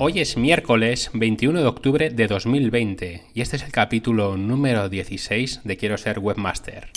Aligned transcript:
Hoy 0.00 0.20
es 0.20 0.36
miércoles 0.36 1.10
21 1.12 1.60
de 1.60 1.66
octubre 1.66 2.10
de 2.10 2.28
2020 2.28 3.24
y 3.34 3.40
este 3.40 3.56
es 3.56 3.64
el 3.64 3.72
capítulo 3.72 4.36
número 4.36 4.88
16 4.88 5.62
de 5.64 5.76
Quiero 5.76 5.98
ser 5.98 6.20
webmaster. 6.20 6.90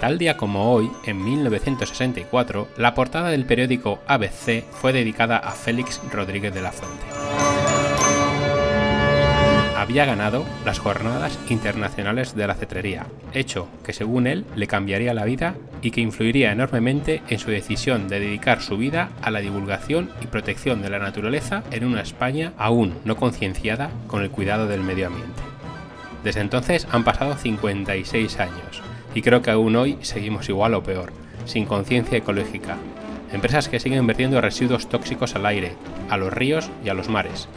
Tal 0.00 0.18
día 0.18 0.36
como 0.36 0.72
hoy, 0.72 0.88
en 1.04 1.24
1964, 1.24 2.68
la 2.76 2.94
portada 2.94 3.30
del 3.30 3.44
periódico 3.44 3.98
ABC 4.06 4.62
fue 4.70 4.92
dedicada 4.92 5.36
a 5.36 5.50
Félix 5.50 6.00
Rodríguez 6.12 6.54
de 6.54 6.62
la 6.62 6.70
Fuente 6.70 7.21
había 9.82 10.04
ganado 10.04 10.44
las 10.64 10.78
Jornadas 10.78 11.38
Internacionales 11.48 12.36
de 12.36 12.46
la 12.46 12.54
Cetrería, 12.54 13.06
hecho 13.34 13.68
que 13.84 13.92
según 13.92 14.28
él 14.28 14.46
le 14.54 14.68
cambiaría 14.68 15.12
la 15.12 15.24
vida 15.24 15.56
y 15.82 15.90
que 15.90 16.00
influiría 16.00 16.52
enormemente 16.52 17.20
en 17.28 17.40
su 17.40 17.50
decisión 17.50 18.06
de 18.06 18.20
dedicar 18.20 18.62
su 18.62 18.76
vida 18.76 19.10
a 19.22 19.32
la 19.32 19.40
divulgación 19.40 20.08
y 20.22 20.28
protección 20.28 20.82
de 20.82 20.90
la 20.90 21.00
naturaleza 21.00 21.64
en 21.72 21.84
una 21.84 22.00
España 22.00 22.52
aún 22.58 22.94
no 23.04 23.16
concienciada 23.16 23.90
con 24.06 24.22
el 24.22 24.30
cuidado 24.30 24.68
del 24.68 24.82
medio 24.82 25.08
ambiente. 25.08 25.42
Desde 26.22 26.40
entonces 26.40 26.86
han 26.92 27.02
pasado 27.02 27.36
56 27.36 28.38
años 28.38 28.82
y 29.16 29.22
creo 29.22 29.42
que 29.42 29.50
aún 29.50 29.74
hoy 29.74 29.98
seguimos 30.02 30.48
igual 30.48 30.74
o 30.74 30.84
peor, 30.84 31.12
sin 31.44 31.66
conciencia 31.66 32.18
ecológica. 32.18 32.76
Empresas 33.32 33.68
que 33.68 33.80
siguen 33.80 34.06
vertiendo 34.06 34.40
residuos 34.40 34.88
tóxicos 34.88 35.34
al 35.34 35.46
aire, 35.46 35.72
a 36.08 36.16
los 36.16 36.32
ríos 36.32 36.70
y 36.84 36.88
a 36.88 36.94
los 36.94 37.08
mares, 37.08 37.48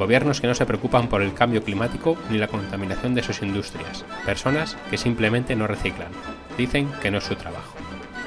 Gobiernos 0.00 0.40
que 0.40 0.46
no 0.46 0.54
se 0.54 0.64
preocupan 0.64 1.08
por 1.08 1.20
el 1.20 1.34
cambio 1.34 1.62
climático 1.62 2.16
ni 2.30 2.38
la 2.38 2.48
contaminación 2.48 3.14
de 3.14 3.22
sus 3.22 3.42
industrias. 3.42 4.02
Personas 4.24 4.78
que 4.88 4.96
simplemente 4.96 5.54
no 5.54 5.66
reciclan. 5.66 6.08
Dicen 6.56 6.90
que 7.02 7.10
no 7.10 7.18
es 7.18 7.24
su 7.24 7.34
trabajo. 7.34 7.76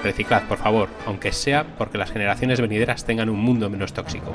Reciclad, 0.04 0.44
por 0.44 0.60
favor, 0.60 0.88
aunque 1.08 1.32
sea 1.32 1.66
porque 1.80 1.98
las 1.98 2.12
generaciones 2.12 2.62
venideras 2.62 3.06
tengan 3.06 3.28
un 3.28 3.40
mundo 3.40 3.72
menos 3.72 3.92
tóxico. 3.92 4.32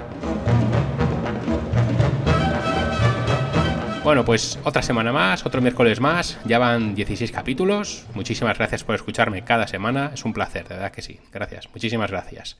Bueno, 4.02 4.25
pues 4.25 4.58
otra 4.64 4.83
semana 4.83 5.12
más, 5.12 5.47
otro 5.47 5.61
miércoles 5.61 6.00
más, 6.00 6.41
ya 6.45 6.58
van 6.58 6.97
16 6.97 7.30
capítulos. 7.30 8.05
Muchísimas 8.14 8.58
gracias 8.58 8.83
por 8.83 8.97
escucharme 8.97 9.45
cada 9.45 9.69
semana, 9.69 10.11
es 10.12 10.25
un 10.25 10.33
placer, 10.33 10.67
de 10.67 10.75
verdad 10.75 10.91
que 10.91 11.02
sí. 11.02 11.20
Gracias, 11.33 11.69
muchísimas 11.73 12.11
gracias. 12.11 12.58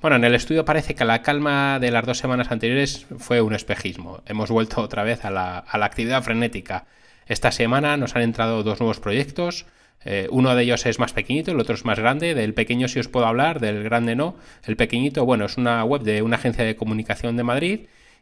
Bueno, 0.00 0.14
en 0.14 0.22
el 0.22 0.36
estudio 0.36 0.64
parece 0.64 0.94
que 0.94 1.04
la 1.04 1.22
calma 1.22 1.80
de 1.80 1.90
las 1.90 2.06
dos 2.06 2.18
semanas 2.18 2.52
anteriores 2.52 3.06
fue 3.18 3.40
un 3.40 3.52
espejismo. 3.52 4.22
Hemos 4.26 4.48
vuelto 4.48 4.80
otra 4.82 5.02
vez 5.02 5.24
a 5.24 5.30
la, 5.30 5.64
actividad 5.72 6.22
frenética. 6.22 6.86
Esta 7.26 7.50
semana 7.50 7.96
nos 7.96 8.14
han 8.14 8.22
entrado 8.22 8.62
dos 8.62 8.78
nuevos 8.78 9.00
proyectos. 9.00 9.66
Eh, 10.04 10.28
uno 10.30 10.54
de 10.54 10.62
ellos 10.62 10.86
es 10.86 11.00
más 11.00 11.12
pequeñito, 11.12 11.50
el 11.50 11.58
otro 11.58 11.74
es 11.74 11.84
más 11.84 11.98
grande. 11.98 12.34
Del 12.34 12.54
pequeño 12.54 12.86
sí 12.86 13.00
os 13.00 13.08
puedo 13.08 13.26
hablar, 13.26 13.58
del 13.58 13.82
grande 13.82 14.14
no. 14.14 14.36
El 14.64 14.76
pequeñito, 14.76 15.24
bueno, 15.24 15.46
es 15.46 15.56
una 15.56 15.82
web 15.82 16.02
de 16.02 16.22
una 16.22 16.36
agencia 16.36 16.64
de 16.64 16.76
comunicación 16.76 17.36
de 17.36 17.42
Madrid 17.42 17.80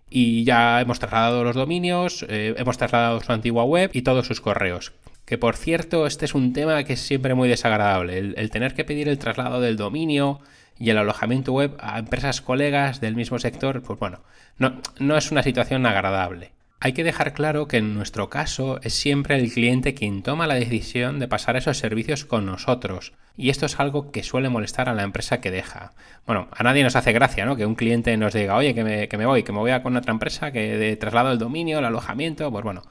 y 0.08 0.44
ya 0.44 0.80
hemos 0.80 0.98
trasladado 0.98 1.44
los 1.44 1.56
dominios, 1.56 2.24
eh, 2.30 2.54
hemos 2.56 2.78
trasladado 2.78 3.20
su 3.20 3.30
antigua 3.32 3.64
web 3.64 3.90
y 3.92 4.00
todos 4.00 4.26
sus 4.26 4.40
correos. 4.40 4.92
Que 5.26 5.36
por 5.36 5.56
cierto, 5.56 6.06
este 6.06 6.24
es 6.24 6.34
un 6.34 6.54
tema 6.54 6.84
que 6.84 6.94
es 6.94 7.00
siempre 7.00 7.34
muy 7.34 7.50
desagradable, 7.50 8.16
el 8.18 8.50
tener 8.50 8.74
que 8.74 8.84
pedir 8.84 9.08
el 9.08 9.18
traslado 9.18 9.60
del 9.60 9.76
dominio, 9.76 10.40
y 10.78 10.90
el 10.90 10.98
alojamiento 10.98 11.52
web 11.52 11.76
a 11.80 11.98
empresas 11.98 12.40
colegas 12.40 13.00
del 13.00 13.16
mismo 13.16 13.38
sector, 13.38 13.82
pues 13.82 13.98
bueno, 13.98 14.20
no, 14.58 14.80
no 14.98 15.16
es 15.16 15.30
una 15.30 15.42
situación 15.42 15.86
agradable. 15.86 16.52
Hay 16.78 16.92
que 16.92 17.04
dejar 17.04 17.32
claro 17.32 17.68
que 17.68 17.78
en 17.78 17.94
nuestro 17.94 18.28
caso 18.28 18.78
es 18.82 18.92
siempre 18.92 19.36
el 19.36 19.50
cliente 19.50 19.94
quien 19.94 20.22
toma 20.22 20.46
la 20.46 20.56
decisión 20.56 21.18
de 21.18 21.26
pasar 21.26 21.56
esos 21.56 21.78
servicios 21.78 22.26
con 22.26 22.44
nosotros. 22.44 23.14
Y 23.34 23.48
esto 23.48 23.64
es 23.64 23.80
algo 23.80 24.10
que 24.10 24.22
suele 24.22 24.50
molestar 24.50 24.88
a 24.90 24.94
la 24.94 25.02
empresa 25.02 25.40
que 25.40 25.50
deja. 25.50 25.92
Bueno, 26.26 26.48
a 26.54 26.62
nadie 26.62 26.82
nos 26.82 26.94
hace 26.94 27.12
gracia, 27.12 27.46
¿no? 27.46 27.56
Que 27.56 27.64
un 27.64 27.76
cliente 27.76 28.14
nos 28.18 28.34
diga, 28.34 28.56
oye, 28.56 28.74
que 28.74 28.84
me, 28.84 29.08
que 29.08 29.16
me 29.16 29.24
voy, 29.24 29.42
que 29.42 29.52
me 29.52 29.58
voy 29.58 29.70
a 29.70 29.82
con 29.82 29.96
otra 29.96 30.12
empresa, 30.12 30.52
que 30.52 30.76
de 30.76 30.96
traslado 30.96 31.32
el 31.32 31.38
dominio, 31.38 31.78
el 31.78 31.84
alojamiento, 31.86 32.50
pues 32.50 32.62
bueno, 32.62 32.82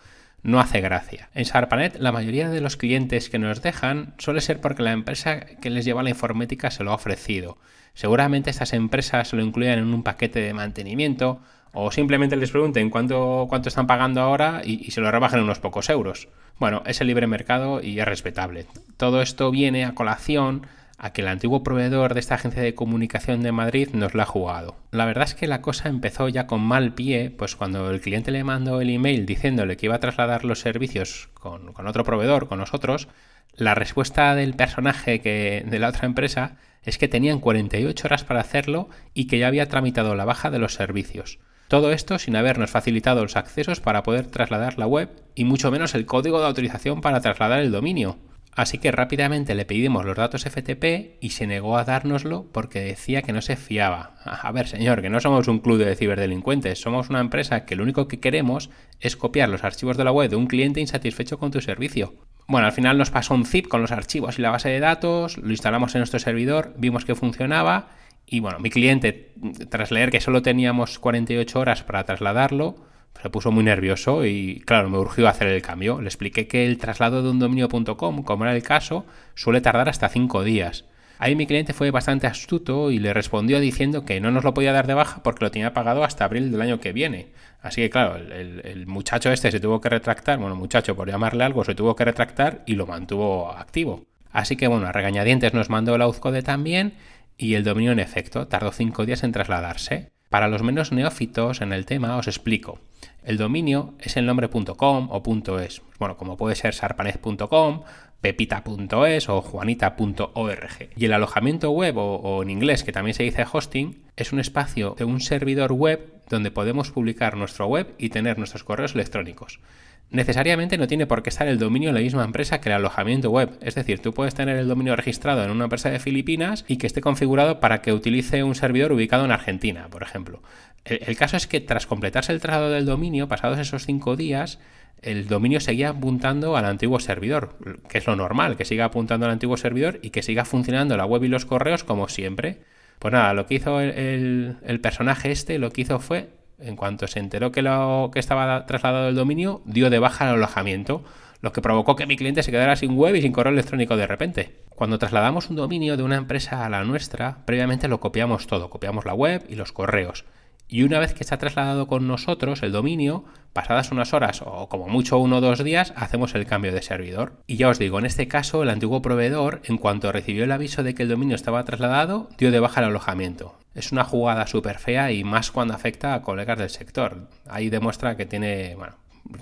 no 0.45 0.59
hace 0.59 0.79
gracia. 0.79 1.29
En 1.33 1.44
Sarpanet 1.44 1.97
la 1.97 2.11
mayoría 2.11 2.50
de 2.50 2.61
los 2.61 2.78
clientes 2.78 3.29
que 3.29 3.39
nos 3.39 3.63
dejan 3.63 4.13
suele 4.19 4.41
ser 4.41 4.61
porque 4.61 4.83
la 4.83 4.91
empresa 4.91 5.39
que 5.39 5.72
les 5.72 5.85
lleva 5.85 6.03
la 6.03 6.11
informática 6.11 6.69
se 6.69 6.83
lo 6.83 6.91
ha 6.91 6.95
ofrecido. 6.95 7.57
Seguramente 7.95 8.51
estas 8.51 8.73
empresas 8.73 9.34
lo 9.34 9.41
incluyan 9.41 9.79
en 9.79 9.94
un 9.94 10.03
paquete 10.03 10.39
de 10.41 10.53
mantenimiento 10.53 11.41
o 11.73 11.91
simplemente 11.91 12.35
les 12.35 12.51
pregunten 12.51 12.91
cuánto, 12.91 13.47
cuánto 13.50 13.69
están 13.69 13.88
pagando 13.88 14.22
ahora 14.22 14.61
y, 14.63 14.85
y 14.85 14.91
se 14.91 15.01
lo 15.01 15.11
rebajen 15.11 15.41
unos 15.41 15.59
pocos 15.59 15.89
euros. 15.89 16.28
Bueno, 16.59 16.84
es 16.85 17.01
el 17.01 17.07
libre 17.07 17.25
mercado 17.25 17.81
y 17.81 18.00
es 18.00 18.05
respetable. 18.05 18.67
Todo 18.97 19.23
esto 19.23 19.50
viene 19.50 19.84
a 19.84 19.95
colación 19.95 20.67
a 20.97 21.11
que 21.11 21.22
el 21.22 21.28
antiguo 21.28 21.63
proveedor 21.63 22.13
de 22.13 22.19
esta 22.19 22.35
agencia 22.35 22.61
de 22.61 22.75
comunicación 22.75 23.44
de 23.44 23.51
Madrid 23.51 23.89
nos 23.94 24.13
la 24.13 24.23
ha 24.23 24.28
jugado. 24.28 24.75
La 24.91 25.06
verdad 25.06 25.25
es 25.25 25.35
que 25.35 25.47
la 25.47 25.61
cosa 25.61 25.89
empezó 25.89 26.29
ya 26.29 26.47
con 26.47 26.61
mal 26.61 26.94
pie, 26.94 27.31
pues 27.38 27.56
cuando 27.56 27.89
el 27.89 28.01
cliente 28.01 28.31
le 28.31 28.44
mandó 28.44 28.81
el 28.81 28.89
email 28.89 29.25
diciéndole 29.25 29.78
que 29.78 29.88
iba 29.88 29.95
a 29.95 30.00
trasladar 30.00 30.45
los 30.45 30.59
servicios 30.59 31.29
con, 31.34 31.73
otro 31.88 32.03
proveedor, 32.03 32.47
con 32.47 32.59
nosotros, 32.59 33.07
la 33.53 33.75
respuesta 33.75 34.35
del 34.35 34.53
personaje 34.53 35.19
de 35.19 35.79
la 35.79 35.89
otra 35.89 36.05
empresa 36.05 36.57
es 36.85 36.97
que 36.97 37.07
tenían 37.07 37.39
48 37.39 38.07
horas 38.07 38.23
para 38.23 38.41
hacerlo 38.41 38.89
y 39.13 39.28
que 39.28 39.39
ya 39.39 39.47
había 39.47 39.67
tramitado 39.67 40.16
la 40.16 40.25
baja 40.25 40.51
de 40.51 40.59
los 40.59 40.75
servicios. 40.75 41.39
Todo 41.67 41.91
esto 41.91 42.19
sin 42.19 42.35
habernos 42.35 42.69
facilitado 42.69 43.23
los 43.23 43.35
accesos 43.35 43.79
para 43.79 44.03
poder 44.03 44.28
trasladar 44.28 44.78
la 44.78 44.85
web 44.85 45.09
y 45.34 45.45
mucho 45.45 45.72
menos 45.72 45.95
el 45.95 46.05
código 46.05 46.39
de 46.39 46.45
autorización 46.45 47.01
para 47.01 47.22
trasladar 47.22 47.59
el 47.59 47.72
dominio. 47.72 48.17
Así 48.55 48.77
que 48.77 48.91
rápidamente 48.91 49.53
le 49.53 49.66
pedimos 49.66 50.05
los 50.05 50.16
datos 50.16 50.45
FTP 50.45 51.17
y 51.19 51.31
se 51.31 51.45
negó 51.45 51.77
a 51.77 51.83
dárnoslo 51.83 52.45
porque 52.53 52.79
decía 52.79 53.21
que 53.21 53.33
no 53.33 53.41
se 53.41 53.57
fiaba. 53.57 54.16
A 54.23 54.49
ver, 54.53 54.67
señor, 54.67 55.01
que 55.01 55.09
no 55.09 55.19
somos 55.19 55.49
un 55.49 55.59
club 55.59 55.77
de 55.77 55.95
ciberdelincuentes, 55.95 56.79
somos 56.79 57.09
una 57.09 57.19
empresa 57.19 57.66
que 57.66 57.75
lo 57.75 57.83
único 57.83 58.07
que 58.07 58.21
queremos 58.21 58.69
es 59.01 59.17
copiar 59.17 59.49
los 59.49 59.66
archivos 59.66 59.97
de 59.97 60.05
la 60.05 60.13
web 60.13 60.29
de 60.29 60.38
un 60.38 60.47
cliente 60.47 60.79
insatisfecho 60.79 61.38
con 61.38 61.51
tu 61.51 61.59
servicio. 61.59 62.13
Bueno, 62.47 62.67
al 62.67 62.73
final 62.73 62.97
nos 62.97 63.09
pasó 63.09 63.33
un 63.33 63.45
zip 63.45 63.67
con 63.67 63.81
los 63.81 63.91
archivos 63.91 64.39
y 64.39 64.41
la 64.41 64.51
base 64.51 64.69
de 64.69 64.79
datos, 64.79 65.37
lo 65.37 65.51
instalamos 65.51 65.93
en 65.95 65.99
nuestro 65.99 66.19
servidor, 66.19 66.73
vimos 66.77 67.03
que 67.03 67.16
funcionaba 67.16 67.89
y 68.25 68.39
bueno, 68.39 68.59
mi 68.59 68.69
cliente, 68.69 69.33
tras 69.69 69.91
leer 69.91 70.11
que 70.11 70.22
solo 70.22 70.41
teníamos 70.41 70.97
48 70.97 71.59
horas 71.59 71.83
para 71.83 72.05
trasladarlo, 72.05 72.75
se 73.22 73.30
puso 73.30 73.52
muy 73.52 73.64
nervioso 73.64 74.26
y 74.26 74.62
claro, 74.66 74.90
me 74.90 74.98
urgió 74.98 75.28
hacer 75.28 75.48
el 75.48 75.62
cambio. 75.62 76.02
Le 76.02 76.08
expliqué 76.08 76.48
que 76.48 76.66
el 76.66 76.78
traslado 76.78 77.24
de 77.24 77.30
un 77.30 77.40
dominio.com, 77.40 78.24
como 78.24 78.44
era 78.46 78.56
el 78.56 78.64
caso, 78.64 79.06
suele 79.34 79.62
tardar 79.62 79.90
hasta 79.90 80.09
5 80.09 80.44
días. 80.44 80.86
Ahí 81.18 81.36
mi 81.36 81.48
cliente 81.48 81.74
fue 81.74 81.92
bastante 81.92 82.28
astuto 82.28 82.92
y 82.92 83.00
le 83.00 83.14
respondió 83.14 83.59
diciendo 83.59 84.03
que 84.03 84.20
no 84.20 84.31
nos 84.31 84.44
lo 84.44 84.53
podía 84.53 84.74
dar 84.74 84.86
de 84.86 84.94
baja 84.94 85.24
porque 85.24 85.46
lo 85.46 85.52
tenía 85.52 85.74
pagado 85.74 86.03
hasta 86.03 86.26
abril 86.26 86.52
del 86.52 86.62
año 86.62 86.80
que 86.80 86.92
viene. 86.92 87.28
Así 87.62 87.81
que 87.81 87.90
claro, 87.90 88.18
el, 88.18 88.86
muchacho 88.86 89.32
este 89.32 89.50
se 89.50 89.59
tuvo 89.59 89.80
que 89.80 89.90
retractar, 89.90 90.38
bueno, 90.38 90.56
muchacho 90.56 90.96
por 90.96 91.09
llamarle 91.09 91.44
algo, 91.44 91.64
se 91.64 91.74
tuvo 91.74 91.96
que 91.96 92.06
retractar 92.06 92.64
y 92.66 92.76
lo 92.76 92.86
mantuvo 92.86 93.52
activo. 93.52 94.06
Así 94.32 94.58
que 94.58 94.68
bueno, 94.68 94.88
a 94.88 94.92
regañadientes 94.92 95.53
nos 95.53 95.70
mandó 95.70 95.97
la 95.97 96.08
UZCODE 96.08 96.44
también 96.44 96.94
y 97.38 97.56
el 97.56 97.64
dominio 97.64 97.94
en 97.94 98.00
efecto 98.00 98.47
tardó 98.47 98.72
5 98.72 99.06
días 99.06 99.24
en 99.24 99.32
trasladarse. 99.32 100.15
Para 100.35 100.50
los 100.50 100.63
menos 100.63 100.91
neófitos 100.91 101.61
en 101.61 101.72
el 101.72 101.85
tema 101.85 102.17
os 102.17 102.28
explico. 102.28 102.82
El 103.23 103.37
dominio 103.37 103.93
es 104.02 104.17
el 104.17 104.26
nombre.com 104.26 105.08
o 105.09 105.59
.es. 105.61 105.82
Bueno, 105.97 106.17
como 106.17 106.35
puede 106.35 106.55
ser 106.55 106.73
sarpanet.com, 106.73 107.84
pepita.es 108.20 109.29
o 109.29 109.41
juanita.org. 109.41 110.90
Y 110.97 111.05
el 111.05 111.14
alojamiento 111.14 111.72
web 111.72 111.96
o, 111.96 112.43
en 112.43 112.49
inglés, 112.49 112.84
que 112.84 112.91
también 112.91 113.14
se 113.14 113.23
dice 113.23 113.46
hosting, 113.49 114.03
es 114.17 114.34
un 114.34 114.41
espacio 114.41 114.93
de 114.97 115.05
un 115.05 115.22
servidor 115.22 115.72
web 115.72 116.22
donde 116.29 116.52
podemos 116.52 116.91
publicar 116.91 117.37
nuestro 117.37 117.67
web 117.67 117.96
y 117.97 118.09
tener 118.09 118.37
nuestros 118.37 118.66
correos 118.66 118.93
electrónicos 118.93 119.61
necesariamente 120.09 120.78
no 120.78 120.87
tiene 120.87 121.07
por 121.07 121.23
qué 121.23 121.29
estar 121.29 121.47
el 121.47 121.59
dominio 121.59 121.90
en 121.90 121.96
la 121.96 122.02
misma 122.02 122.23
empresa 122.23 122.61
que 122.61 122.69
el 122.69 122.75
alojamiento 122.75 123.29
web. 123.29 123.57
Es 123.61 123.75
decir, 123.75 123.99
tú 123.99 124.13
puedes 124.13 124.35
tener 124.35 124.57
el 124.57 124.67
dominio 124.67 124.96
registrado 124.96 125.43
en 125.43 125.52
una 125.52 125.66
empresa 125.66 125.90
de 125.90 125.99
Filipinas 125.99 126.66
y 126.67 126.78
que 126.78 126.87
esté 126.87 127.02
configurado 127.02 127.59
para 127.59 127.81
que 127.81 127.93
utilice 127.93 128.43
un 128.43 128.55
servidor 128.55 128.91
ubicado 128.91 129.25
en 129.25 129.31
Argentina, 129.31 129.87
por 129.90 130.03
ejemplo. 130.03 130.41
El, 130.85 131.17
caso 131.17 131.35
es 131.35 131.47
que 131.47 131.61
tras 131.61 131.87
completarse 131.87 132.31
el 132.31 132.40
traslado 132.40 132.69
del 132.69 132.85
dominio, 132.85 133.28
pasados 133.28 133.57
esos 133.57 133.85
cinco 133.85 134.16
días, 134.16 134.59
el 135.02 135.28
dominio 135.28 135.59
seguía 135.59 135.90
apuntando 135.90 136.55
al 136.55 136.66
antiguo 136.66 136.99
servidor, 136.99 137.58
que 137.90 137.97
es 137.97 138.05
lo 138.05 138.16
normal, 138.16 138.55
que 138.55 138.66
siga 138.66 138.85
apuntando 138.85 139.25
al 139.25 139.31
antiguo 139.31 139.58
servidor 139.58 139.99
y 140.03 140.11
que 140.11 140.22
siga 140.22 140.46
funcionando 140.46 140.96
la 140.96 141.05
web 141.05 141.23
y 141.23 141.28
los 141.28 141.46
correos 141.46 141.84
como 141.84 142.08
siempre. 142.08 142.59
Pues 142.99 143.11
nada, 143.11 143.34
lo 143.34 143.46
que 143.47 143.55
hizo 143.55 143.81
el 143.81 144.79
personaje 144.81 145.31
este, 145.31 145.58
lo 145.58 145.72
que 145.72 145.81
hizo 145.81 145.99
fue 145.99 146.29
en 146.59 146.75
cuanto 146.75 147.07
se 147.07 147.19
enteró 147.19 147.52
que, 147.52 147.61
lo, 147.61 148.09
que 148.13 148.19
estaba 148.19 148.66
trasladado 148.66 149.09
el 149.09 149.16
dominio, 149.16 149.61
dio 149.66 149.90
de 149.90 149.99
baja 149.99 150.25
el 150.29 150.35
alojamiento, 150.35 151.03
lo 151.41 151.52
que 151.52 151.61
provocó 151.61 151.96
que 151.96 152.07
mi 152.07 152.16
cliente 152.17 152.43
se 152.43 152.52
quedara 152.52 152.75
sin 152.75 152.96
web 152.96 153.16
y 153.16 153.22
sin 153.22 153.31
correo 153.31 153.53
electrónico 153.53 153.97
de 153.97 154.07
repente. 154.07 154.55
Cuando 154.69 154.99
trasladamos 154.99 155.49
un 155.49 155.55
dominio 155.55 155.96
de 155.96 156.03
una 156.03 156.16
empresa 156.16 156.66
a 156.66 156.69
la 156.69 156.84
nuestra, 156.84 157.46
previamente 157.46 157.87
lo 157.87 157.99
copiamos 157.99 158.47
todo, 158.47 158.69
copiamos 158.69 159.05
la 159.05 159.13
web 159.13 159.46
y 159.47 159.55
los 159.55 159.72
correos. 159.72 160.25
Y 160.67 160.84
una 160.84 160.97
vez 160.97 161.13
que 161.13 161.23
está 161.23 161.37
trasladado 161.37 161.87
con 161.87 162.07
nosotros 162.07 162.63
el 162.63 162.72
dominio, 162.72 163.25
pasadas 163.53 163.91
unas 163.91 164.13
horas 164.13 164.41
o 164.43 164.67
como 164.67 164.87
mucho 164.87 165.19
uno 165.19 165.37
o 165.37 165.41
dos 165.41 165.63
días, 165.63 165.93
hacemos 165.96 166.34
el 166.34 166.47
cambio 166.47 166.73
de 166.73 166.81
servidor. 166.81 167.34
Y 167.46 167.58
ya 167.58 167.69
os 167.69 167.78
digo, 167.78 167.99
en 167.99 168.05
este 168.05 168.28
caso 168.28 168.63
el 168.63 168.69
antiguo 168.69 169.01
proveedor, 169.03 169.61
en 169.66 169.78
cuanto 169.78 170.11
recibió 170.11 170.43
el 170.43 170.51
aviso 170.51 170.81
de 170.81 170.96
que 170.96 171.03
el 171.03 171.09
dominio 171.09 171.35
estaba 171.35 171.63
trasladado, 171.63 172.29
dio 172.40 172.51
de 172.51 172.59
baja 172.59 172.81
el 172.81 172.87
alojamiento. 172.87 173.55
Es 173.75 173.91
una 173.91 174.05
jugada 174.05 174.47
súper 174.47 174.79
fea 174.79 175.11
y 175.11 175.23
más 175.23 175.51
cuando 175.51 175.73
afecta 175.73 176.13
a 176.13 176.22
colegas 176.22 176.57
del 176.57 176.69
sector. 176.69 177.27
Ahí 177.47 177.69
demuestra 177.69 178.16
que 178.16 178.25
tiene, 178.25 178.73
bueno, 178.75 178.95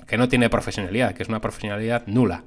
que 0.08 0.18
no 0.18 0.28
tiene 0.28 0.50
profesionalidad, 0.50 1.14
que 1.14 1.24
es 1.24 1.30
una 1.30 1.40
profesionalidad 1.40 2.08
nula. 2.08 2.44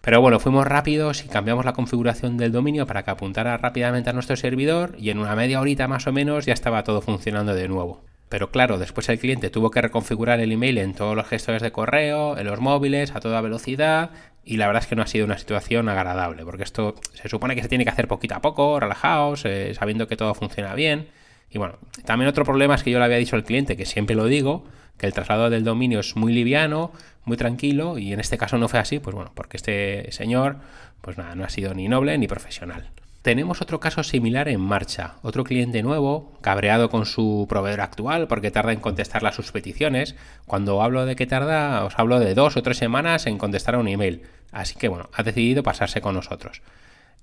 Pero 0.00 0.20
bueno, 0.20 0.40
fuimos 0.40 0.66
rápidos 0.66 1.24
y 1.24 1.28
cambiamos 1.28 1.64
la 1.64 1.72
configuración 1.72 2.36
del 2.36 2.52
dominio 2.52 2.86
para 2.86 3.02
que 3.02 3.10
apuntara 3.10 3.56
rápidamente 3.58 4.08
a 4.08 4.12
nuestro 4.12 4.36
servidor 4.36 4.94
y 4.98 5.10
en 5.10 5.18
una 5.18 5.34
media 5.34 5.60
horita 5.60 5.88
más 5.88 6.06
o 6.06 6.12
menos 6.12 6.46
ya 6.46 6.52
estaba 6.52 6.84
todo 6.84 7.00
funcionando 7.02 7.54
de 7.54 7.68
nuevo. 7.68 8.04
Pero 8.28 8.50
claro, 8.50 8.78
después 8.78 9.08
el 9.08 9.18
cliente 9.18 9.50
tuvo 9.50 9.70
que 9.70 9.82
reconfigurar 9.82 10.40
el 10.40 10.52
email 10.52 10.78
en 10.78 10.94
todos 10.94 11.14
los 11.14 11.28
gestores 11.28 11.62
de 11.62 11.70
correo, 11.70 12.38
en 12.38 12.46
los 12.46 12.60
móviles, 12.60 13.14
a 13.14 13.20
toda 13.20 13.40
velocidad, 13.40 14.10
y 14.44 14.56
la 14.56 14.66
verdad 14.66 14.82
es 14.82 14.88
que 14.88 14.96
no 14.96 15.02
ha 15.02 15.06
sido 15.06 15.26
una 15.26 15.38
situación 15.38 15.88
agradable, 15.88 16.44
porque 16.44 16.62
esto 16.62 16.94
se 17.12 17.28
supone 17.28 17.54
que 17.54 17.62
se 17.62 17.68
tiene 17.68 17.84
que 17.84 17.90
hacer 17.90 18.08
poquito 18.08 18.34
a 18.34 18.40
poco, 18.40 18.80
relajados, 18.80 19.44
eh, 19.44 19.74
sabiendo 19.74 20.08
que 20.08 20.16
todo 20.16 20.34
funciona 20.34 20.74
bien. 20.74 21.08
Y 21.50 21.58
bueno, 21.58 21.78
también 22.04 22.28
otro 22.28 22.44
problema 22.44 22.74
es 22.74 22.82
que 22.82 22.90
yo 22.90 22.98
le 22.98 23.04
había 23.04 23.18
dicho 23.18 23.36
al 23.36 23.44
cliente, 23.44 23.76
que 23.76 23.86
siempre 23.86 24.16
lo 24.16 24.26
digo, 24.26 24.64
que 24.98 25.06
el 25.06 25.12
traslado 25.12 25.50
del 25.50 25.64
dominio 25.64 26.00
es 26.00 26.16
muy 26.16 26.32
liviano, 26.32 26.92
muy 27.24 27.36
tranquilo, 27.36 27.98
y 27.98 28.12
en 28.12 28.20
este 28.20 28.38
caso 28.38 28.58
no 28.58 28.68
fue 28.68 28.80
así, 28.80 28.98
pues 28.98 29.14
bueno, 29.14 29.32
porque 29.34 29.56
este 29.56 30.10
señor, 30.12 30.58
pues 31.00 31.18
nada, 31.18 31.34
no 31.34 31.44
ha 31.44 31.48
sido 31.48 31.74
ni 31.74 31.88
noble 31.88 32.16
ni 32.18 32.26
profesional. 32.26 32.90
Tenemos 33.26 33.60
otro 33.60 33.80
caso 33.80 34.04
similar 34.04 34.46
en 34.46 34.60
marcha. 34.60 35.16
Otro 35.22 35.42
cliente 35.42 35.82
nuevo, 35.82 36.38
cabreado 36.42 36.90
con 36.90 37.06
su 37.06 37.46
proveedor 37.48 37.80
actual 37.80 38.28
porque 38.28 38.52
tarda 38.52 38.72
en 38.72 38.78
contestar 38.78 39.24
las 39.24 39.34
sus 39.34 39.50
peticiones. 39.50 40.14
Cuando 40.46 40.80
hablo 40.80 41.04
de 41.06 41.16
que 41.16 41.26
tarda, 41.26 41.84
os 41.84 41.98
hablo 41.98 42.20
de 42.20 42.34
dos 42.34 42.56
o 42.56 42.62
tres 42.62 42.76
semanas 42.76 43.26
en 43.26 43.36
contestar 43.36 43.74
a 43.74 43.78
un 43.78 43.88
email. 43.88 44.22
Así 44.52 44.76
que 44.76 44.86
bueno, 44.86 45.10
ha 45.12 45.24
decidido 45.24 45.64
pasarse 45.64 46.00
con 46.00 46.14
nosotros. 46.14 46.62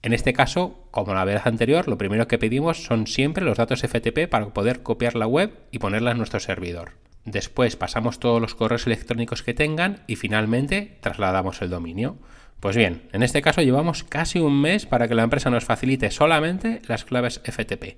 En 0.03 0.11
este 0.11 0.33
caso, 0.33 0.85
como 0.91 1.13
la 1.13 1.23
vez 1.23 1.47
anterior, 1.47 1.87
lo 1.87 1.97
primero 1.97 2.27
que 2.27 2.37
pedimos 2.37 2.83
son 2.83 3.07
siempre 3.07 3.45
los 3.45 3.57
datos 3.57 3.81
FTP 3.81 4.27
para 4.29 4.47
poder 4.47 4.83
copiar 4.83 5.15
la 5.15 5.27
web 5.27 5.53
y 5.71 5.79
ponerla 5.79 6.11
en 6.11 6.17
nuestro 6.17 6.41
servidor. 6.41 6.91
Después 7.23 7.77
pasamos 7.77 8.19
todos 8.19 8.41
los 8.41 8.53
correos 8.53 8.85
electrónicos 8.85 9.43
que 9.43 9.53
tengan 9.53 10.03
y 10.05 10.17
finalmente 10.17 10.97
trasladamos 10.99 11.61
el 11.61 11.69
dominio. 11.69 12.17
Pues 12.59 12.75
bien, 12.75 13.03
en 13.13 13.23
este 13.23 13.41
caso 13.41 13.61
llevamos 13.61 14.03
casi 14.03 14.39
un 14.39 14.59
mes 14.59 14.85
para 14.85 15.07
que 15.07 15.15
la 15.15 15.23
empresa 15.23 15.49
nos 15.49 15.63
facilite 15.63 16.11
solamente 16.11 16.81
las 16.87 17.05
claves 17.05 17.39
FTP. 17.45 17.97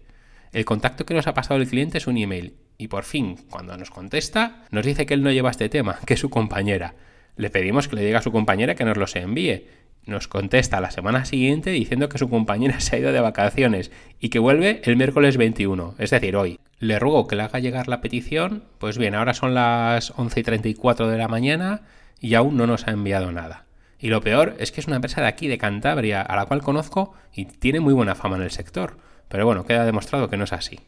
El 0.54 0.64
contacto 0.64 1.08
que 1.08 1.16
nos 1.16 1.26
ha 1.26 1.34
pasado 1.34 1.60
el 1.60 1.68
cliente 1.68 1.98
es 1.98 2.06
un 2.06 2.18
email 2.18 2.56
y 2.78 2.88
por 2.88 3.04
fin, 3.04 3.38
cuando 3.50 3.76
nos 3.78 3.90
contesta, 3.90 4.66
nos 4.70 4.86
dice 4.86 5.08
que 5.08 5.16
él 5.16 5.24
no 5.24 5.32
lleva 5.32 5.50
este 5.50 5.70
tema, 5.70 5.98
que 6.06 6.14
es 6.14 6.20
su 6.20 6.30
compañera. 6.30 6.94
Le 7.36 7.50
pedimos 7.50 7.88
que 7.88 7.96
le 7.96 8.06
diga 8.06 8.20
a 8.20 8.22
su 8.22 8.32
compañera 8.32 8.76
que 8.76 8.86
nos 8.86 8.98
los 8.98 9.16
envíe. 9.16 9.66
Nos 10.06 10.28
contesta 10.28 10.82
la 10.82 10.92
semana 10.92 11.26
siguiente 11.26 11.72
diciendo 11.72 12.10
que 12.10 12.18
su 12.18 12.30
compañera 12.30 12.80
se 12.80 12.96
ha 12.96 13.00
ido 13.00 13.12
de 13.12 13.22
vacaciones 13.22 13.92
y 14.20 14.30
que 14.30 14.40
vuelve 14.40 14.82
el 14.84 14.98
miércoles 14.98 15.38
21, 15.38 15.96
es 15.98 16.10
decir, 16.12 16.36
hoy. 16.36 16.60
Le 16.78 17.00
ruego 17.00 17.28
que 17.28 17.36
le 17.36 17.44
haga 17.44 17.60
llegar 17.60 17.88
la 17.88 18.02
petición. 18.02 18.64
Pues 18.78 18.98
bien, 18.98 19.16
ahora 19.16 19.34
son 19.34 19.54
las 19.54 20.12
11 20.18 20.40
y 20.40 20.44
34 20.44 21.08
de 21.08 21.18
la 21.18 21.28
mañana 21.28 21.82
y 22.20 22.36
aún 22.36 22.58
no 22.58 22.68
nos 22.68 22.88
ha 22.88 22.92
enviado 22.92 23.32
nada. 23.32 23.66
Y 23.98 24.10
lo 24.10 24.22
peor 24.22 24.56
es 24.60 24.72
que 24.72 24.82
es 24.82 24.88
una 24.88 24.98
empresa 24.98 25.22
de 25.22 25.28
aquí, 25.28 25.48
de 25.48 25.58
Cantabria, 25.58 26.22
a 26.22 26.36
la 26.36 26.46
cual 26.46 26.62
conozco 26.62 27.14
y 27.34 27.46
tiene 27.46 27.80
muy 27.80 27.94
buena 27.94 28.14
fama 28.14 28.36
en 28.36 28.44
el 28.44 28.52
sector. 28.52 28.98
Pero 29.30 29.46
bueno, 29.46 29.66
queda 29.66 29.86
demostrado 29.86 30.30
que 30.30 30.38
no 30.38 30.44
es 30.44 30.54
así. 30.54 30.80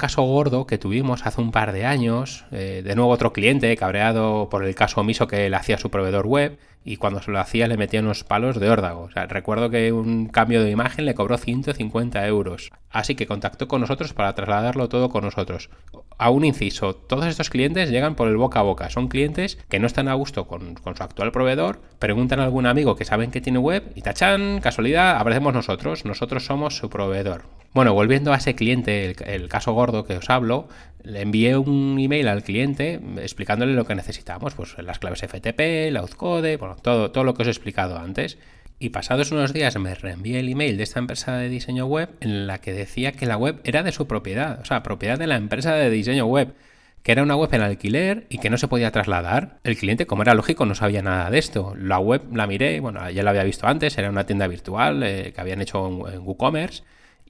Caso 0.00 0.22
gordo 0.22 0.66
que 0.66 0.78
tuvimos 0.78 1.24
hace 1.24 1.40
un 1.40 1.52
par 1.52 1.72
de 1.72 1.86
años, 1.86 2.44
eh, 2.50 2.82
de 2.84 2.94
nuevo 2.96 3.12
otro 3.12 3.32
cliente 3.32 3.76
cabreado 3.76 4.48
por 4.50 4.64
el 4.64 4.74
caso 4.74 5.00
omiso 5.00 5.28
que 5.28 5.48
le 5.48 5.56
hacía 5.56 5.78
su 5.78 5.90
proveedor 5.90 6.26
web 6.26 6.58
y 6.84 6.96
cuando 6.96 7.22
se 7.22 7.30
lo 7.30 7.38
hacía 7.38 7.68
le 7.68 7.76
metía 7.76 8.00
unos 8.00 8.24
palos 8.24 8.58
de 8.58 8.70
órdago. 8.70 9.08
recuerdo 9.28 9.70
que 9.70 9.92
un 9.92 10.28
cambio 10.28 10.62
de 10.62 10.70
imagen 10.70 11.04
le 11.04 11.14
cobró 11.14 11.36
150 11.36 12.26
euros. 12.26 12.70
Así 12.90 13.14
que 13.14 13.26
contactó 13.26 13.68
con 13.68 13.80
nosotros 13.80 14.12
para 14.14 14.34
trasladarlo 14.34 14.88
todo 14.88 15.10
con 15.10 15.24
nosotros. 15.24 15.70
A 16.18 16.30
un 16.30 16.44
inciso, 16.44 16.94
todos 16.94 17.26
estos 17.26 17.50
clientes 17.50 17.90
llegan 17.90 18.14
por 18.14 18.28
el 18.28 18.36
boca 18.36 18.60
a 18.60 18.64
boca. 18.64 18.90
Son 18.90 19.08
clientes 19.08 19.58
que 19.68 19.78
no 19.78 19.86
están 19.86 20.08
a 20.08 20.14
gusto 20.14 20.46
con, 20.46 20.76
su 20.76 21.02
actual 21.02 21.32
proveedor, 21.32 21.80
preguntan 21.98 22.40
a 22.40 22.44
algún 22.44 22.66
amigo 22.66 22.96
que 22.96 23.04
saben 23.04 23.30
que 23.30 23.40
tiene 23.40 23.58
web 23.58 23.92
y 23.94 24.02
tachan, 24.02 24.60
casualidad, 24.60 25.18
aparecemos 25.18 25.54
nosotros. 25.54 26.04
Nosotros 26.04 26.44
somos 26.44 26.76
su 26.76 26.90
proveedor. 26.90 27.44
Bueno, 27.72 27.94
volviendo 27.94 28.32
a 28.32 28.36
ese 28.36 28.56
cliente, 28.56 29.14
el, 29.32 29.48
caso 29.48 29.72
gordo 29.72 30.04
que 30.04 30.16
os 30.16 30.28
hablo, 30.28 30.68
le 31.04 31.22
envié 31.22 31.56
un 31.56 31.98
email 32.00 32.26
al 32.26 32.42
cliente 32.42 33.00
explicándole 33.18 33.74
lo 33.74 33.84
que 33.84 33.94
necesitamos, 33.94 34.54
pues 34.54 34.76
las 34.78 34.98
claves 34.98 35.20
FTP, 35.20 35.92
la 35.92 36.02
Uzcode, 36.02 36.56
bueno, 36.56 36.69
todo, 36.76 37.10
todo 37.10 37.24
lo 37.24 37.34
que 37.34 37.42
os 37.42 37.48
he 37.48 37.50
explicado 37.50 37.98
antes. 37.98 38.38
Y 38.78 38.90
pasados 38.90 39.30
unos 39.30 39.52
días 39.52 39.76
me 39.78 39.94
reenvié 39.94 40.40
el 40.40 40.48
email 40.48 40.78
de 40.78 40.82
esta 40.82 40.98
empresa 40.98 41.36
de 41.36 41.50
diseño 41.50 41.84
web 41.86 42.08
en 42.20 42.46
la 42.46 42.62
que 42.62 42.72
decía 42.72 43.12
que 43.12 43.26
la 43.26 43.36
web 43.36 43.60
era 43.64 43.82
de 43.82 43.92
su 43.92 44.06
propiedad, 44.06 44.60
o 44.60 44.64
sea, 44.64 44.82
propiedad 44.82 45.18
de 45.18 45.26
la 45.26 45.36
empresa 45.36 45.74
de 45.74 45.90
diseño 45.90 46.24
web, 46.24 46.54
que 47.02 47.12
era 47.12 47.22
una 47.22 47.36
web 47.36 47.52
en 47.52 47.60
alquiler 47.60 48.26
y 48.30 48.38
que 48.38 48.48
no 48.48 48.56
se 48.56 48.68
podía 48.68 48.90
trasladar. 48.90 49.58
El 49.64 49.76
cliente, 49.76 50.06
como 50.06 50.22
era 50.22 50.34
lógico, 50.34 50.64
no 50.64 50.74
sabía 50.74 51.02
nada 51.02 51.30
de 51.30 51.38
esto. 51.38 51.74
La 51.76 51.98
web 51.98 52.22
la 52.34 52.46
miré, 52.46 52.80
bueno, 52.80 53.08
ya 53.10 53.22
la 53.22 53.30
había 53.30 53.44
visto 53.44 53.66
antes, 53.66 53.98
era 53.98 54.08
una 54.08 54.24
tienda 54.24 54.46
virtual 54.46 55.02
eh, 55.02 55.32
que 55.34 55.40
habían 55.40 55.60
hecho 55.60 56.08
en 56.08 56.20
WooCommerce 56.20 56.82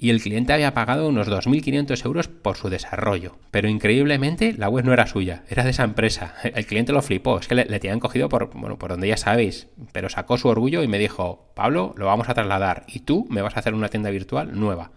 y 0.03 0.09
el 0.09 0.23
cliente 0.23 0.55
había 0.55 0.73
pagado 0.73 1.07
unos 1.09 1.29
2.500 1.29 2.07
euros 2.07 2.27
por 2.27 2.57
su 2.57 2.71
desarrollo. 2.71 3.37
Pero 3.51 3.69
increíblemente 3.69 4.55
la 4.55 4.71
web 4.71 4.87
no 4.87 4.95
era 4.95 5.07
suya, 5.07 5.45
era 5.51 5.63
de 5.63 5.71
esa 5.71 5.85
empresa. 5.85 6.35
El 6.43 6.65
cliente 6.65 6.95
lo 6.95 7.03
flipó, 7.03 7.39
es 7.39 7.47
que 7.47 7.55
le, 7.55 7.67
le 7.67 7.81
tenían 7.81 8.01
cogido 8.01 8.31
por, 8.31 8.49
bueno, 8.55 8.79
por 8.79 8.91
donde 8.91 9.09
ya 9.09 9.19
sabéis, 9.19 9.69
pero 9.93 10.09
sacó 10.09 10.39
su 10.39 10.49
orgullo 10.49 10.83
y 10.83 10.89
me 10.89 10.99
dijo, 10.99 11.53
Pablo, 11.55 11.93
lo 11.99 12.07
vamos 12.07 12.31
a 12.31 12.35
trasladar 12.35 12.85
y 12.89 13.01
tú 13.01 13.27
me 13.29 13.43
vas 13.43 13.57
a 13.57 13.61
hacer 13.61 13.75
una 13.75 13.91
tienda 13.91 14.09
virtual 14.09 14.59
nueva. 14.59 14.93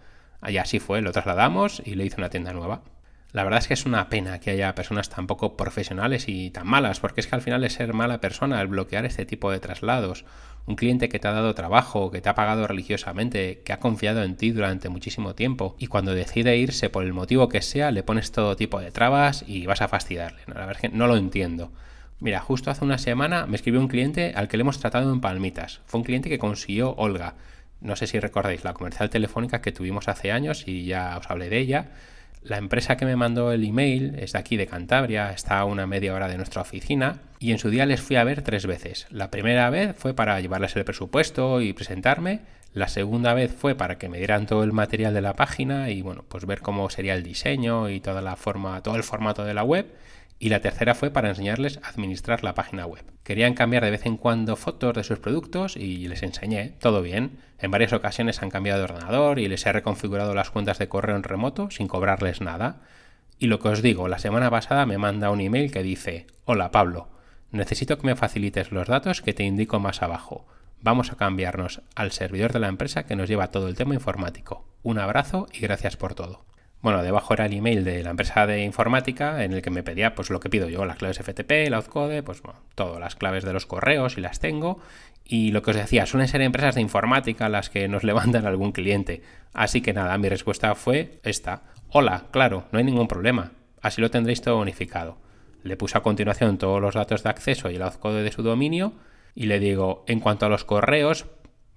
Y 0.48 0.56
así 0.56 0.78
fue, 0.78 1.02
lo 1.02 1.12
trasladamos 1.12 1.82
y 1.84 1.96
le 1.96 2.06
hice 2.06 2.16
una 2.16 2.30
tienda 2.30 2.54
nueva. 2.54 2.82
La 3.34 3.42
verdad 3.42 3.58
es 3.58 3.66
que 3.66 3.74
es 3.74 3.84
una 3.84 4.08
pena 4.08 4.38
que 4.38 4.52
haya 4.52 4.74
personas 4.74 5.10
tan 5.10 5.26
poco 5.26 5.56
profesionales 5.56 6.28
y 6.28 6.50
tan 6.50 6.66
malas, 6.68 7.00
porque 7.00 7.20
es 7.20 7.26
que 7.26 7.34
al 7.34 7.42
final 7.42 7.64
es 7.64 7.72
ser 7.72 7.92
mala 7.92 8.20
persona 8.20 8.60
el 8.60 8.68
bloquear 8.68 9.04
este 9.04 9.26
tipo 9.26 9.50
de 9.50 9.58
traslados 9.58 10.24
un 10.66 10.76
cliente 10.76 11.08
que 11.08 11.18
te 11.18 11.28
ha 11.28 11.32
dado 11.32 11.54
trabajo, 11.54 12.10
que 12.10 12.20
te 12.20 12.28
ha 12.28 12.34
pagado 12.34 12.66
religiosamente, 12.66 13.62
que 13.64 13.72
ha 13.72 13.80
confiado 13.80 14.22
en 14.22 14.36
ti 14.36 14.50
durante 14.50 14.88
muchísimo 14.88 15.34
tiempo 15.34 15.76
y 15.78 15.88
cuando 15.88 16.14
decide 16.14 16.56
irse 16.56 16.90
por 16.90 17.04
el 17.04 17.12
motivo 17.12 17.48
que 17.48 17.62
sea, 17.62 17.90
le 17.90 18.02
pones 18.02 18.32
todo 18.32 18.56
tipo 18.56 18.80
de 18.80 18.90
trabas 18.90 19.44
y 19.46 19.66
vas 19.66 19.82
a 19.82 19.88
fastidiarle. 19.88 20.40
La 20.46 20.54
verdad 20.54 20.76
es 20.76 20.78
que 20.78 20.96
no 20.96 21.06
lo 21.06 21.16
entiendo. 21.16 21.70
Mira, 22.20 22.40
justo 22.40 22.70
hace 22.70 22.84
una 22.84 22.98
semana 22.98 23.46
me 23.46 23.56
escribió 23.56 23.80
un 23.80 23.88
cliente 23.88 24.32
al 24.34 24.48
que 24.48 24.56
le 24.56 24.62
hemos 24.62 24.78
tratado 24.78 25.12
en 25.12 25.20
Palmitas. 25.20 25.80
Fue 25.84 25.98
un 25.98 26.04
cliente 26.04 26.30
que 26.30 26.38
consiguió 26.38 26.94
Olga. 26.94 27.34
No 27.80 27.96
sé 27.96 28.06
si 28.06 28.18
recordáis 28.18 28.64
la 28.64 28.72
comercial 28.72 29.10
telefónica 29.10 29.60
que 29.60 29.72
tuvimos 29.72 30.08
hace 30.08 30.32
años 30.32 30.64
y 30.66 30.86
ya 30.86 31.18
os 31.18 31.30
hablé 31.30 31.50
de 31.50 31.58
ella 31.58 31.90
la 32.44 32.58
empresa 32.58 32.98
que 32.98 33.06
me 33.06 33.16
mandó 33.16 33.52
el 33.52 33.64
email 33.64 34.16
es 34.18 34.32
de 34.32 34.38
aquí 34.38 34.58
de 34.58 34.66
Cantabria, 34.66 35.32
está 35.32 35.58
a 35.58 35.64
una 35.64 35.86
media 35.86 36.14
hora 36.14 36.28
de 36.28 36.36
nuestra 36.36 36.60
oficina 36.60 37.22
y 37.38 37.52
en 37.52 37.58
su 37.58 37.70
día 37.70 37.86
les 37.86 38.02
fui 38.02 38.16
a 38.16 38.24
ver 38.24 38.42
tres 38.42 38.66
veces. 38.66 39.06
La 39.10 39.30
primera 39.30 39.70
vez 39.70 39.96
fue 39.96 40.12
para 40.12 40.38
llevarles 40.40 40.76
el 40.76 40.84
presupuesto 40.84 41.62
y 41.62 41.72
presentarme, 41.72 42.42
la 42.74 42.88
segunda 42.88 43.32
vez 43.32 43.50
fue 43.50 43.74
para 43.74 43.96
que 43.96 44.10
me 44.10 44.18
dieran 44.18 44.46
todo 44.46 44.62
el 44.62 44.72
material 44.72 45.14
de 45.14 45.22
la 45.22 45.34
página 45.34 45.88
y 45.88 46.02
bueno, 46.02 46.24
pues 46.28 46.44
ver 46.44 46.60
cómo 46.60 46.90
sería 46.90 47.14
el 47.14 47.22
diseño 47.22 47.88
y 47.88 48.00
toda 48.00 48.20
la 48.20 48.36
forma, 48.36 48.82
todo 48.82 48.96
el 48.96 49.04
formato 49.04 49.44
de 49.44 49.54
la 49.54 49.64
web 49.64 49.86
y 50.38 50.50
la 50.50 50.60
tercera 50.60 50.94
fue 50.94 51.10
para 51.10 51.30
enseñarles 51.30 51.78
a 51.82 51.88
administrar 51.88 52.44
la 52.44 52.54
página 52.54 52.84
web. 52.84 53.04
Querían 53.22 53.54
cambiar 53.54 53.84
de 53.84 53.92
vez 53.92 54.04
en 54.04 54.18
cuando 54.18 54.56
fotos 54.56 54.92
de 54.92 55.04
sus 55.04 55.18
productos 55.18 55.76
y 55.76 56.06
les 56.08 56.22
enseñé, 56.22 56.74
todo 56.80 57.00
bien. 57.00 57.38
En 57.64 57.70
varias 57.70 57.94
ocasiones 57.94 58.42
han 58.42 58.50
cambiado 58.50 58.80
de 58.80 58.92
ordenador 58.92 59.38
y 59.38 59.48
les 59.48 59.64
he 59.64 59.72
reconfigurado 59.72 60.34
las 60.34 60.50
cuentas 60.50 60.78
de 60.78 60.86
correo 60.86 61.16
en 61.16 61.22
remoto 61.22 61.70
sin 61.70 61.88
cobrarles 61.88 62.42
nada. 62.42 62.82
Y 63.38 63.46
lo 63.46 63.58
que 63.58 63.68
os 63.68 63.80
digo, 63.80 64.06
la 64.06 64.18
semana 64.18 64.50
pasada 64.50 64.84
me 64.84 64.98
manda 64.98 65.30
un 65.30 65.40
email 65.40 65.72
que 65.72 65.82
dice, 65.82 66.26
hola 66.44 66.70
Pablo, 66.70 67.08
necesito 67.52 67.96
que 67.96 68.06
me 68.06 68.16
facilites 68.16 68.70
los 68.70 68.86
datos 68.86 69.22
que 69.22 69.32
te 69.32 69.44
indico 69.44 69.80
más 69.80 70.02
abajo. 70.02 70.46
Vamos 70.82 71.10
a 71.10 71.16
cambiarnos 71.16 71.80
al 71.94 72.12
servidor 72.12 72.52
de 72.52 72.60
la 72.60 72.68
empresa 72.68 73.06
que 73.06 73.16
nos 73.16 73.30
lleva 73.30 73.50
todo 73.50 73.68
el 73.68 73.76
tema 73.76 73.94
informático. 73.94 74.68
Un 74.82 74.98
abrazo 74.98 75.46
y 75.50 75.60
gracias 75.60 75.96
por 75.96 76.14
todo. 76.14 76.44
Bueno, 76.84 77.02
debajo 77.02 77.32
era 77.32 77.46
el 77.46 77.54
email 77.54 77.82
de 77.82 78.04
la 78.04 78.10
empresa 78.10 78.46
de 78.46 78.62
informática 78.62 79.42
en 79.42 79.54
el 79.54 79.62
que 79.62 79.70
me 79.70 79.82
pedía 79.82 80.14
pues 80.14 80.28
lo 80.28 80.38
que 80.38 80.50
pido 80.50 80.68
yo, 80.68 80.84
las 80.84 80.98
claves 80.98 81.18
FTP, 81.18 81.70
la 81.70 81.78
Outcode, 81.78 82.22
pues 82.22 82.42
bueno, 82.42 82.60
todas 82.74 83.00
las 83.00 83.16
claves 83.16 83.42
de 83.42 83.54
los 83.54 83.64
correos 83.64 84.18
y 84.18 84.20
las 84.20 84.38
tengo. 84.38 84.80
Y 85.24 85.52
lo 85.52 85.62
que 85.62 85.70
os 85.70 85.76
decía, 85.76 86.06
suelen 86.06 86.28
ser 86.28 86.42
empresas 86.42 86.74
de 86.74 86.80
informática 86.80 87.48
las 87.48 87.70
que 87.70 87.88
nos 87.88 88.04
levantan 88.04 88.46
algún 88.46 88.72
cliente. 88.72 89.22
Así 89.52 89.80
que 89.80 89.92
nada, 89.92 90.16
mi 90.18 90.28
respuesta 90.28 90.74
fue 90.74 91.20
esta. 91.22 91.62
Hola, 91.88 92.26
claro, 92.30 92.66
no 92.72 92.78
hay 92.78 92.84
ningún 92.84 93.08
problema. 93.08 93.52
Así 93.80 94.00
lo 94.00 94.10
tendréis 94.10 94.42
todo 94.42 94.60
unificado. 94.60 95.18
Le 95.62 95.76
puse 95.76 95.96
a 95.96 96.02
continuación 96.02 96.58
todos 96.58 96.80
los 96.80 96.94
datos 96.94 97.22
de 97.22 97.30
acceso 97.30 97.70
y 97.70 97.76
el 97.76 97.82
Outcode 97.82 98.22
de 98.22 98.32
su 98.32 98.42
dominio 98.42 98.94
y 99.34 99.46
le 99.46 99.58
digo, 99.58 100.04
en 100.06 100.20
cuanto 100.20 100.46
a 100.46 100.48
los 100.48 100.64
correos, 100.64 101.26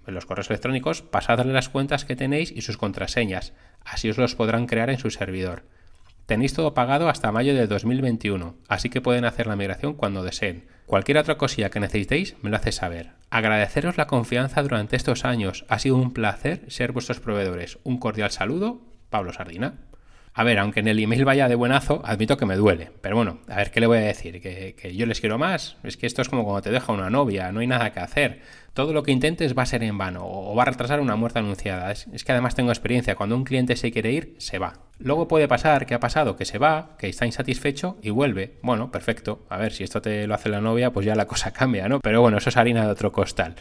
los 0.06 0.26
correos 0.26 0.50
electrónicos, 0.50 1.02
pasadle 1.02 1.52
las 1.52 1.68
cuentas 1.68 2.04
que 2.04 2.16
tenéis 2.16 2.50
y 2.50 2.62
sus 2.62 2.76
contraseñas. 2.76 3.52
Así 3.84 4.08
os 4.08 4.18
los 4.18 4.34
podrán 4.34 4.66
crear 4.66 4.90
en 4.90 4.98
su 4.98 5.10
servidor. 5.10 5.64
Tenéis 6.28 6.52
todo 6.52 6.74
pagado 6.74 7.08
hasta 7.08 7.32
mayo 7.32 7.54
de 7.54 7.66
2021, 7.66 8.54
así 8.68 8.90
que 8.90 9.00
pueden 9.00 9.24
hacer 9.24 9.46
la 9.46 9.56
migración 9.56 9.94
cuando 9.94 10.22
deseen. 10.22 10.66
Cualquier 10.84 11.16
otra 11.16 11.38
cosilla 11.38 11.70
que 11.70 11.80
necesitéis 11.80 12.36
me 12.42 12.50
lo 12.50 12.56
hace 12.56 12.70
saber. 12.70 13.12
Agradeceros 13.30 13.96
la 13.96 14.08
confianza 14.08 14.62
durante 14.62 14.94
estos 14.94 15.24
años. 15.24 15.64
Ha 15.70 15.78
sido 15.78 15.96
un 15.96 16.12
placer 16.12 16.66
ser 16.68 16.92
vuestros 16.92 17.18
proveedores. 17.18 17.78
Un 17.82 17.96
cordial 17.96 18.30
saludo, 18.30 18.82
Pablo 19.08 19.32
Sardina. 19.32 19.78
A 20.38 20.44
ver, 20.44 20.60
aunque 20.60 20.78
en 20.78 20.86
el 20.86 21.00
email 21.00 21.24
vaya 21.24 21.48
de 21.48 21.56
buenazo, 21.56 22.00
admito 22.04 22.36
que 22.36 22.46
me 22.46 22.54
duele. 22.54 22.92
Pero 23.00 23.16
bueno, 23.16 23.40
a 23.48 23.56
ver, 23.56 23.72
¿qué 23.72 23.80
le 23.80 23.88
voy 23.88 23.98
a 23.98 24.02
decir? 24.02 24.40
¿Que, 24.40 24.76
¿Que, 24.80 24.94
yo 24.94 25.04
les 25.04 25.18
quiero 25.18 25.36
más? 25.36 25.76
Es 25.82 25.96
que 25.96 26.06
esto 26.06 26.22
es 26.22 26.28
como 26.28 26.44
cuando 26.44 26.62
te 26.62 26.70
deja 26.70 26.92
una 26.92 27.10
novia, 27.10 27.50
no 27.50 27.58
hay 27.58 27.66
nada 27.66 27.92
que 27.92 27.98
hacer 27.98 28.40
todo 28.78 28.92
lo 28.92 29.02
que 29.02 29.10
intentes 29.10 29.58
va 29.58 29.64
a 29.64 29.66
ser 29.66 29.82
en 29.82 29.98
vano 29.98 30.20
o 30.22 30.54
va 30.54 30.62
a 30.62 30.66
retrasar 30.66 31.00
una 31.00 31.16
muerte 31.16 31.40
anunciada. 31.40 31.90
Es, 31.90 32.06
que 32.24 32.30
además 32.30 32.54
tengo 32.54 32.70
experiencia, 32.70 33.16
cuando 33.16 33.34
un 33.34 33.42
cliente 33.42 33.74
se 33.74 33.90
quiere 33.90 34.12
ir, 34.12 34.36
se 34.38 34.60
va. 34.60 34.74
Luego 35.00 35.26
puede 35.26 35.48
pasar 35.48 35.84
que 35.84 35.94
ha 35.94 35.98
pasado, 35.98 36.36
que 36.36 36.44
se 36.44 36.58
va, 36.58 36.96
que 36.96 37.08
está 37.08 37.26
insatisfecho 37.26 37.98
y 38.02 38.10
vuelve. 38.10 38.60
Bueno, 38.62 38.92
perfecto. 38.92 39.44
A 39.48 39.56
ver, 39.56 39.72
si 39.72 39.82
esto 39.82 40.00
te 40.00 40.28
lo 40.28 40.34
hace 40.36 40.48
la 40.48 40.60
novia, 40.60 40.92
pues 40.92 41.04
ya 41.06 41.16
la 41.16 41.26
cosa 41.26 41.50
cambia, 41.52 41.88
¿no? 41.88 41.98
Pero 41.98 42.20
bueno, 42.20 42.38
eso 42.38 42.50
es 42.50 42.56
harina 42.56 42.84
de 42.84 42.92
otro 42.92 43.10
costal. 43.10 43.56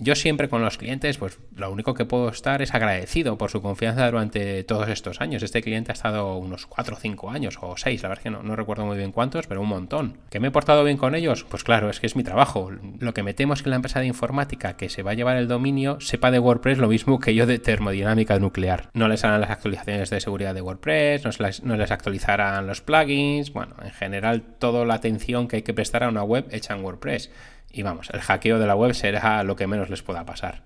Yo 0.00 0.14
siempre 0.14 0.48
con 0.48 0.62
los 0.62 0.78
clientes, 0.78 1.18
pues 1.18 1.38
lo 1.56 1.70
único 1.72 1.94
que 1.94 2.04
puedo 2.04 2.28
estar 2.28 2.62
es 2.62 2.74
agradecido 2.74 3.36
por 3.36 3.50
su 3.50 3.60
confianza 3.60 4.08
durante 4.08 4.62
todos 4.64 4.88
estos 4.88 5.20
años. 5.20 5.42
Este 5.42 5.62
cliente 5.62 5.90
ha 5.92 5.94
estado 5.94 6.36
unos 6.36 6.66
4 6.66 6.96
o 6.96 6.98
5 6.98 7.30
años 7.30 7.58
o 7.60 7.76
6, 7.76 8.02
la 8.02 8.08
verdad 8.08 8.20
es 8.20 8.22
que 8.24 8.30
no, 8.30 8.42
no, 8.42 8.56
recuerdo 8.56 8.86
muy 8.86 8.96
bien 8.96 9.12
cuántos, 9.12 9.46
pero 9.46 9.60
un 9.60 9.68
montón. 9.68 10.18
¿Que 10.30 10.40
me 10.40 10.48
he 10.48 10.50
portado 10.50 10.84
bien 10.84 10.96
con 10.96 11.14
ellos? 11.14 11.44
Pues 11.48 11.64
claro, 11.64 11.90
es 11.90 12.00
que 12.00 12.06
es 12.06 12.16
mi 12.16 12.22
trabajo. 12.22 12.70
Lo 13.00 13.14
que 13.14 13.22
me 13.22 13.34
temo 13.34 13.54
es 13.54 13.62
que 13.62 13.70
la 13.70 13.76
empresa 13.76 14.00
de 14.00 14.06
informática 14.06 14.76
que 14.76 14.88
se 14.88 15.02
va 15.02 15.12
a 15.12 15.14
llevar 15.14 15.36
el 15.36 15.48
dominio 15.48 16.00
sepa 16.00 16.30
de 16.30 16.38
WordPress 16.38 16.78
lo 16.78 16.88
mismo 16.88 17.18
que 17.18 17.34
yo 17.34 17.46
de 17.46 17.58
termodinámica 17.58 18.38
nuclear. 18.38 18.90
No 18.94 19.08
les 19.08 19.24
harán 19.24 19.40
las 19.40 19.50
actualizaciones 19.50 20.10
de 20.10 20.20
seguridad 20.20 20.54
de 20.54 20.62
WordPress, 20.62 21.24
no 21.24 21.30
les, 21.46 21.62
no 21.64 21.76
les 21.76 21.90
actualizarán 21.90 22.66
los 22.66 22.80
plugins, 22.80 23.52
bueno, 23.52 23.74
en 23.82 23.90
general 23.90 24.42
toda 24.58 24.84
la 24.84 24.94
atención 24.94 25.48
que 25.48 25.56
hay 25.56 25.62
que 25.62 25.74
prestar 25.74 26.04
a 26.04 26.08
una 26.08 26.22
web 26.22 26.46
hecha 26.50 26.74
en 26.74 26.84
WordPress. 26.84 27.30
Y 27.70 27.82
vamos, 27.82 28.10
el 28.12 28.20
hackeo 28.20 28.58
de 28.58 28.66
la 28.66 28.74
web 28.74 28.94
será 28.94 29.42
lo 29.44 29.56
que 29.56 29.66
menos 29.66 29.90
les 29.90 30.02
pueda 30.02 30.24
pasar. 30.24 30.62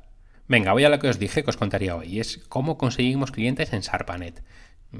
Venga, 0.48 0.72
voy 0.72 0.84
a 0.84 0.88
lo 0.88 0.98
que 0.98 1.08
os 1.08 1.18
dije 1.18 1.42
que 1.42 1.50
os 1.50 1.56
contaría 1.56 1.96
hoy, 1.96 2.08
y 2.08 2.20
es 2.20 2.38
cómo 2.48 2.76
conseguimos 2.78 3.32
clientes 3.32 3.72
en 3.72 3.82
Sarpanet. 3.82 4.42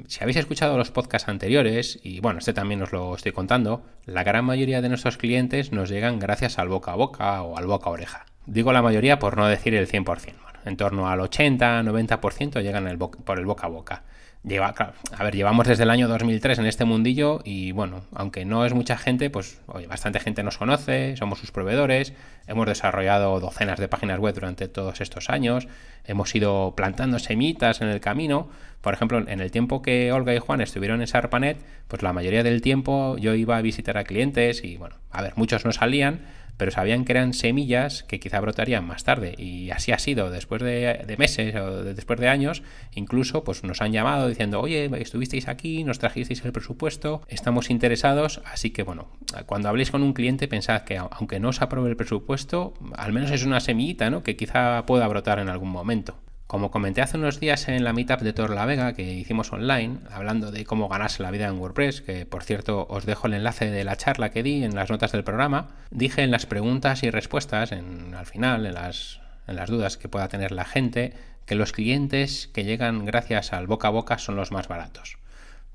Si 0.07 0.23
habéis 0.23 0.37
escuchado 0.37 0.77
los 0.77 0.89
podcasts 0.89 1.29
anteriores, 1.29 1.99
y 2.01 2.19
bueno, 2.19 2.39
este 2.39 2.53
también 2.53 2.81
os 2.81 2.91
lo 2.91 3.15
estoy 3.15 3.31
contando, 3.31 3.85
la 4.05 4.23
gran 4.23 4.45
mayoría 4.45 4.81
de 4.81 4.89
nuestros 4.89 5.17
clientes 5.17 5.71
nos 5.71 5.89
llegan 5.89 6.17
gracias 6.17 6.57
al 6.57 6.69
boca 6.69 6.93
a 6.93 6.95
boca 6.95 7.43
o 7.43 7.57
al 7.57 7.67
boca 7.67 7.89
a 7.89 7.93
oreja. 7.93 8.25
Digo 8.47 8.73
la 8.73 8.81
mayoría 8.81 9.19
por 9.19 9.37
no 9.37 9.47
decir 9.47 9.75
el 9.75 9.87
100%, 9.87 10.05
bueno, 10.41 10.59
en 10.65 10.77
torno 10.77 11.07
al 11.07 11.19
80-90% 11.19 12.61
llegan 12.61 12.97
por 13.23 13.37
el 13.37 13.45
boca 13.45 13.67
a 13.67 13.69
boca. 13.69 14.03
Lleva, 14.45 14.75
a 15.17 15.23
ver, 15.23 15.35
llevamos 15.35 15.67
desde 15.67 15.83
el 15.83 15.89
año 15.89 16.09
2003 16.09 16.59
en 16.59 16.65
este 16.65 16.83
mundillo 16.83 17.39
y 17.45 17.71
bueno, 17.71 18.03
aunque 18.13 18.43
no 18.43 18.65
es 18.65 18.73
mucha 18.73 18.97
gente, 18.97 19.29
pues 19.29 19.61
oye, 19.67 19.87
bastante 19.87 20.19
gente 20.19 20.43
nos 20.43 20.57
conoce, 20.57 21.15
somos 21.15 21.39
sus 21.39 21.51
proveedores, 21.51 22.11
hemos 22.45 22.67
desarrollado 22.67 23.39
docenas 23.39 23.79
de 23.79 23.87
páginas 23.87 24.19
web 24.19 24.35
durante 24.35 24.67
todos 24.67 24.99
estos 24.99 25.29
años, 25.29 25.69
hemos 26.03 26.35
ido 26.35 26.73
plantando 26.75 27.19
semitas 27.19 27.79
en 27.79 27.87
el 27.87 28.01
camino. 28.01 28.49
Por 28.81 28.93
ejemplo, 28.93 29.17
en 29.25 29.39
el 29.39 29.49
tiempo 29.49 29.81
que 29.81 30.11
Olga 30.11 30.35
y 30.35 30.39
Juan 30.39 30.59
estuvieron 30.59 30.99
en 30.99 31.07
Sarpanet, 31.07 31.57
pues 31.87 32.03
la 32.03 32.11
mayoría 32.11 32.43
del 32.43 32.61
tiempo 32.61 33.15
yo 33.17 33.35
iba 33.35 33.55
a 33.55 33.61
visitar 33.61 33.97
a 33.97 34.03
clientes 34.03 34.65
y 34.65 34.75
bueno, 34.75 34.97
a 35.09 35.21
ver, 35.21 35.31
muchos 35.37 35.63
no 35.63 35.71
salían, 35.71 36.19
pero 36.57 36.71
sabían 36.71 37.05
que 37.05 37.13
eran 37.13 37.33
semillas 37.33 38.03
que 38.03 38.19
quizá 38.19 38.39
brotarían 38.39 38.85
más 38.85 39.03
tarde. 39.03 39.35
Y 39.37 39.71
así 39.71 39.91
ha 39.91 39.99
sido, 39.99 40.29
después 40.29 40.61
de, 40.61 41.15
meses 41.17 41.55
o 41.55 41.83
después 41.83 42.19
de 42.19 42.29
años, 42.29 42.63
incluso 42.93 43.43
pues 43.43 43.63
nos 43.63 43.81
han 43.81 43.91
llamado 43.91 44.27
diciendo, 44.27 44.61
oye, 44.61 44.89
estuvisteis 44.99 45.47
aquí, 45.47 45.83
nos 45.83 45.99
trajisteis 45.99 46.43
el 46.45 46.51
presupuesto, 46.51 47.21
estamos 47.27 47.69
interesados, 47.69 48.41
así 48.45 48.71
que 48.71 48.83
bueno, 48.83 49.07
cuando 49.45 49.69
habléis 49.69 49.91
con 49.91 50.03
un 50.03 50.13
cliente 50.13 50.47
pensad 50.47 50.83
que 50.83 50.97
aunque 50.97 51.39
no 51.39 51.49
os 51.49 51.61
apruebe 51.61 51.89
el 51.89 51.95
presupuesto, 51.95 52.73
al 52.95 53.13
menos 53.13 53.31
es 53.31 53.43
una 53.43 53.59
semillita, 53.59 54.09
¿no? 54.09 54.23
Que 54.23 54.35
quizá 54.35 54.85
pueda 54.85 55.07
brotar 55.07 55.39
en 55.39 55.49
algún 55.49 55.69
momento. 55.69 56.17
Como 56.53 56.69
comenté 56.69 57.01
hace 57.01 57.17
unos 57.17 57.39
días 57.39 57.67
en 57.67 57.83
la 57.83 57.93
meetup 57.93 58.21
de 58.21 58.31
Tor 58.31 58.51
La 58.51 58.67
Vega 58.67 58.93
que 58.93 59.11
hicimos 59.11 59.51
online, 59.51 59.97
hablando 60.11 60.51
de 60.51 60.65
cómo 60.65 60.87
ganarse 60.87 61.23
la 61.23 61.31
vida 61.31 61.47
en 61.47 61.57
WordPress, 61.57 62.01
que 62.01 62.27
por 62.27 62.43
cierto 62.43 62.85
os 62.91 63.07
dejo 63.07 63.25
el 63.25 63.33
enlace 63.33 63.71
de 63.71 63.83
la 63.83 63.97
charla 63.97 64.29
que 64.29 64.43
di 64.43 64.63
en 64.63 64.75
las 64.75 64.91
notas 64.91 65.13
del 65.13 65.23
programa, 65.23 65.69
dije 65.89 66.21
en 66.21 66.29
las 66.29 66.45
preguntas 66.45 67.01
y 67.01 67.09
respuestas, 67.09 67.71
en, 67.71 68.13
al 68.13 68.27
final, 68.27 68.67
en 68.67 68.75
las, 68.75 69.19
en 69.47 69.55
las 69.55 69.67
dudas 69.67 69.97
que 69.97 70.09
pueda 70.09 70.27
tener 70.27 70.51
la 70.51 70.63
gente, 70.63 71.13
que 71.47 71.55
los 71.55 71.71
clientes 71.71 72.51
que 72.53 72.65
llegan 72.65 73.03
gracias 73.03 73.51
al 73.51 73.65
boca 73.65 73.87
a 73.87 73.91
boca 73.91 74.19
son 74.19 74.35
los 74.35 74.51
más 74.51 74.67
baratos. 74.67 75.17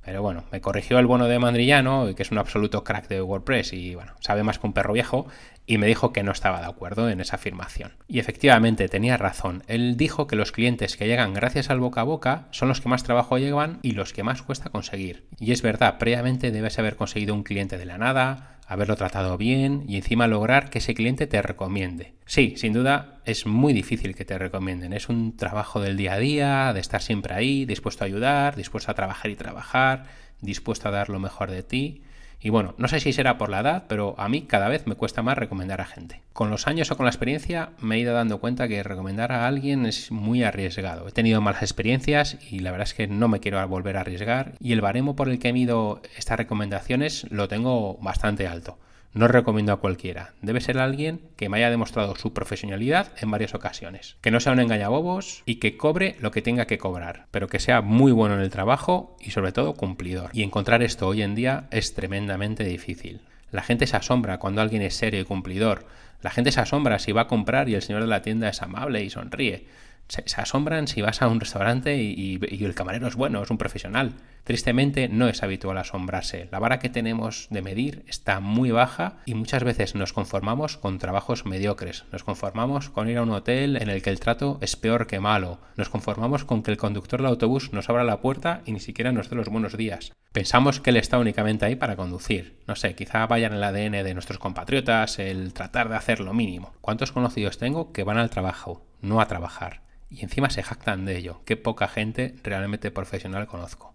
Pero 0.08 0.22
bueno, 0.22 0.44
me 0.50 0.62
corrigió 0.62 0.98
el 0.98 1.06
bono 1.06 1.28
de 1.28 1.38
Mandrillano, 1.38 2.14
que 2.14 2.22
es 2.22 2.30
un 2.30 2.38
absoluto 2.38 2.82
crack 2.82 3.08
de 3.08 3.20
WordPress 3.20 3.74
y 3.74 3.94
bueno, 3.94 4.14
sabe 4.20 4.42
más 4.42 4.58
que 4.58 4.66
un 4.66 4.72
perro 4.72 4.94
viejo, 4.94 5.26
y 5.66 5.76
me 5.76 5.86
dijo 5.86 6.14
que 6.14 6.22
no 6.22 6.32
estaba 6.32 6.60
de 6.60 6.66
acuerdo 6.66 7.10
en 7.10 7.20
esa 7.20 7.36
afirmación. 7.36 7.92
Y 8.06 8.18
efectivamente 8.18 8.88
tenía 8.88 9.18
razón. 9.18 9.64
Él 9.66 9.98
dijo 9.98 10.26
que 10.26 10.34
los 10.34 10.50
clientes 10.50 10.96
que 10.96 11.06
llegan 11.06 11.34
gracias 11.34 11.68
al 11.68 11.80
boca 11.80 12.00
a 12.00 12.04
boca 12.04 12.48
son 12.52 12.68
los 12.68 12.80
que 12.80 12.88
más 12.88 13.02
trabajo 13.02 13.36
llevan 13.36 13.80
y 13.82 13.90
los 13.90 14.14
que 14.14 14.22
más 14.22 14.40
cuesta 14.40 14.70
conseguir. 14.70 15.26
Y 15.38 15.52
es 15.52 15.60
verdad, 15.60 15.98
previamente 15.98 16.52
debes 16.52 16.78
haber 16.78 16.96
conseguido 16.96 17.34
un 17.34 17.42
cliente 17.42 17.76
de 17.76 17.84
la 17.84 17.98
nada, 17.98 18.57
haberlo 18.68 18.96
tratado 18.96 19.38
bien 19.38 19.84
y 19.88 19.96
encima 19.96 20.26
lograr 20.26 20.68
que 20.68 20.78
ese 20.78 20.94
cliente 20.94 21.26
te 21.26 21.40
recomiende. 21.40 22.12
Sí, 22.26 22.54
sin 22.58 22.74
duda 22.74 23.20
es 23.24 23.46
muy 23.46 23.72
difícil 23.72 24.14
que 24.14 24.26
te 24.26 24.36
recomienden. 24.36 24.92
Es 24.92 25.08
un 25.08 25.36
trabajo 25.36 25.80
del 25.80 25.96
día 25.96 26.12
a 26.12 26.18
día, 26.18 26.72
de 26.74 26.80
estar 26.80 27.00
siempre 27.00 27.34
ahí, 27.34 27.64
dispuesto 27.64 28.04
a 28.04 28.06
ayudar, 28.06 28.56
dispuesto 28.56 28.90
a 28.90 28.94
trabajar 28.94 29.30
y 29.30 29.36
trabajar, 29.36 30.04
dispuesto 30.42 30.88
a 30.88 30.92
dar 30.92 31.08
lo 31.08 31.18
mejor 31.18 31.50
de 31.50 31.62
ti. 31.62 32.02
Y 32.40 32.50
bueno, 32.50 32.74
no 32.78 32.86
sé 32.86 33.00
si 33.00 33.12
será 33.12 33.36
por 33.36 33.48
la 33.48 33.60
edad, 33.60 33.84
pero 33.88 34.14
a 34.18 34.28
mí 34.28 34.42
cada 34.42 34.68
vez 34.68 34.86
me 34.86 34.94
cuesta 34.94 35.22
más 35.22 35.36
recomendar 35.36 35.80
a 35.80 35.86
gente. 35.86 36.22
Con 36.32 36.50
los 36.50 36.68
años 36.68 36.90
o 36.90 36.96
con 36.96 37.04
la 37.04 37.10
experiencia 37.10 37.70
me 37.80 37.96
he 37.96 37.98
ido 37.98 38.14
dando 38.14 38.38
cuenta 38.38 38.68
que 38.68 38.82
recomendar 38.84 39.32
a 39.32 39.48
alguien 39.48 39.86
es 39.86 40.12
muy 40.12 40.44
arriesgado. 40.44 41.08
He 41.08 41.12
tenido 41.12 41.40
malas 41.40 41.62
experiencias 41.62 42.38
y 42.50 42.60
la 42.60 42.70
verdad 42.70 42.86
es 42.86 42.94
que 42.94 43.08
no 43.08 43.26
me 43.26 43.40
quiero 43.40 43.66
volver 43.66 43.96
a 43.96 44.02
arriesgar 44.02 44.52
y 44.60 44.72
el 44.72 44.80
baremo 44.80 45.16
por 45.16 45.28
el 45.28 45.40
que 45.40 45.48
he 45.48 45.52
mido 45.52 46.00
estas 46.16 46.38
recomendaciones 46.38 47.26
lo 47.30 47.48
tengo 47.48 47.98
bastante 47.98 48.46
alto. 48.46 48.78
No 49.14 49.26
recomiendo 49.26 49.72
a 49.72 49.80
cualquiera. 49.80 50.34
Debe 50.42 50.60
ser 50.60 50.78
alguien 50.78 51.20
que 51.36 51.48
me 51.48 51.56
haya 51.56 51.70
demostrado 51.70 52.14
su 52.16 52.32
profesionalidad 52.34 53.12
en 53.20 53.30
varias 53.30 53.54
ocasiones. 53.54 54.16
Que 54.20 54.30
no 54.30 54.38
sea 54.38 54.52
un 54.52 54.60
engañabobos 54.60 55.42
y 55.46 55.56
que 55.56 55.76
cobre 55.76 56.16
lo 56.20 56.30
que 56.30 56.42
tenga 56.42 56.66
que 56.66 56.78
cobrar, 56.78 57.26
pero 57.30 57.48
que 57.48 57.58
sea 57.58 57.80
muy 57.80 58.12
bueno 58.12 58.34
en 58.34 58.42
el 58.42 58.50
trabajo 58.50 59.16
y 59.20 59.30
sobre 59.30 59.52
todo 59.52 59.74
cumplidor. 59.74 60.30
Y 60.32 60.42
encontrar 60.42 60.82
esto 60.82 61.08
hoy 61.08 61.22
en 61.22 61.34
día 61.34 61.68
es 61.70 61.94
tremendamente 61.94 62.64
difícil. 62.64 63.22
La 63.50 63.62
gente 63.62 63.86
se 63.86 63.96
asombra 63.96 64.38
cuando 64.38 64.60
alguien 64.60 64.82
es 64.82 64.94
serio 64.94 65.20
y 65.20 65.24
cumplidor. 65.24 65.86
La 66.20 66.30
gente 66.30 66.52
se 66.52 66.60
asombra 66.60 66.98
si 66.98 67.12
va 67.12 67.22
a 67.22 67.28
comprar 67.28 67.68
y 67.68 67.74
el 67.74 67.82
señor 67.82 68.02
de 68.02 68.08
la 68.08 68.22
tienda 68.22 68.48
es 68.48 68.60
amable 68.60 69.02
y 69.02 69.10
sonríe 69.10 69.66
se, 70.08 70.40
asombran 70.40 70.88
si 70.88 71.02
vas 71.02 71.22
a 71.22 71.28
un 71.28 71.40
restaurante 71.40 71.96
y, 71.96 72.38
el 72.64 72.74
camarero 72.74 73.06
es 73.08 73.14
bueno, 73.14 73.42
es 73.42 73.50
un 73.50 73.58
profesional. 73.58 74.14
Tristemente 74.44 75.08
no 75.08 75.28
es 75.28 75.42
habitual 75.42 75.76
asombrarse. 75.76 76.48
La 76.50 76.58
vara 76.58 76.78
que 76.78 76.88
tenemos 76.88 77.48
de 77.50 77.60
medir 77.60 78.04
está 78.08 78.40
muy 78.40 78.70
baja 78.70 79.18
y 79.26 79.34
muchas 79.34 79.62
veces 79.62 79.94
nos 79.94 80.14
conformamos 80.14 80.78
con 80.78 80.98
trabajos 80.98 81.44
mediocres. 81.44 82.04
Nos 82.12 82.24
conformamos 82.24 82.88
con 82.88 83.10
ir 83.10 83.18
a 83.18 83.22
un 83.22 83.30
hotel 83.30 83.76
en 83.76 83.90
el 83.90 84.00
que 84.00 84.10
el 84.10 84.20
trato 84.20 84.58
es 84.62 84.76
peor 84.76 85.06
que 85.06 85.20
malo. 85.20 85.60
Nos 85.76 85.90
conformamos 85.90 86.44
con 86.44 86.62
que 86.62 86.70
el 86.70 86.78
conductor 86.78 87.20
del 87.20 87.26
autobús 87.26 87.72
nos 87.74 87.90
abra 87.90 88.04
la 88.04 88.22
puerta 88.22 88.62
y 88.64 88.72
ni 88.72 88.80
siquiera 88.80 89.12
nos 89.12 89.28
dé 89.28 89.36
los 89.36 89.48
buenos 89.48 89.76
días. 89.76 90.12
Pensamos 90.32 90.80
que 90.80 90.90
él 90.90 90.96
está 90.96 91.18
únicamente 91.18 91.66
ahí 91.66 91.76
para 91.76 91.96
conducir. 91.96 92.58
No 92.66 92.76
sé, 92.76 92.94
quizá 92.94 93.26
vaya 93.26 93.48
en 93.48 93.54
el 93.54 93.64
ADN 93.64 94.04
de 94.04 94.14
nuestros 94.14 94.38
compatriotas 94.38 95.18
el 95.18 95.52
tratar 95.52 95.90
de 95.90 95.96
hacer 95.96 96.20
lo 96.20 96.32
mínimo. 96.32 96.72
¿Cuántos 96.80 97.12
conocidos 97.12 97.58
tengo 97.58 97.92
que 97.92 98.04
van 98.04 98.18
al 98.18 98.30
trabajo, 98.30 98.86
no 99.02 99.20
a 99.20 99.26
trabajar? 99.26 99.82
Y 100.10 100.22
encima 100.22 100.50
se 100.50 100.62
jactan 100.62 101.04
de 101.04 101.16
ello. 101.16 101.40
Qué 101.44 101.56
poca 101.56 101.88
gente 101.88 102.34
realmente 102.42 102.90
profesional 102.90 103.46
conozco. 103.46 103.92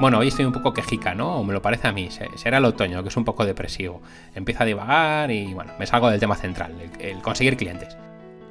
Bueno, 0.00 0.20
hoy 0.20 0.28
estoy 0.28 0.44
un 0.44 0.52
poco 0.52 0.72
quejica, 0.72 1.16
¿no? 1.16 1.40
O 1.40 1.44
me 1.44 1.52
lo 1.52 1.60
parece 1.60 1.88
a 1.88 1.92
mí. 1.92 2.08
Será 2.36 2.58
el 2.58 2.64
otoño, 2.64 3.02
que 3.02 3.08
es 3.08 3.16
un 3.16 3.24
poco 3.24 3.44
depresivo. 3.44 4.00
Empiezo 4.32 4.62
a 4.62 4.66
divagar 4.66 5.32
y, 5.32 5.52
bueno, 5.52 5.72
me 5.76 5.88
salgo 5.88 6.08
del 6.08 6.20
tema 6.20 6.36
central, 6.36 6.72
el, 7.00 7.20
conseguir 7.20 7.56
clientes. 7.56 7.96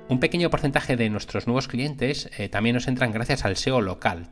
Un 0.09 0.21
pequeño 0.21 0.49
porcentaje 0.49 0.95
de 0.95 1.09
nuestros 1.09 1.47
nuevos 1.47 1.67
clientes 1.67 2.29
eh, 2.37 2.47
también 2.47 2.75
nos 2.75 2.87
entran 2.87 3.11
gracias 3.11 3.43
al 3.43 3.57
SEO 3.57 3.81
local. 3.81 4.29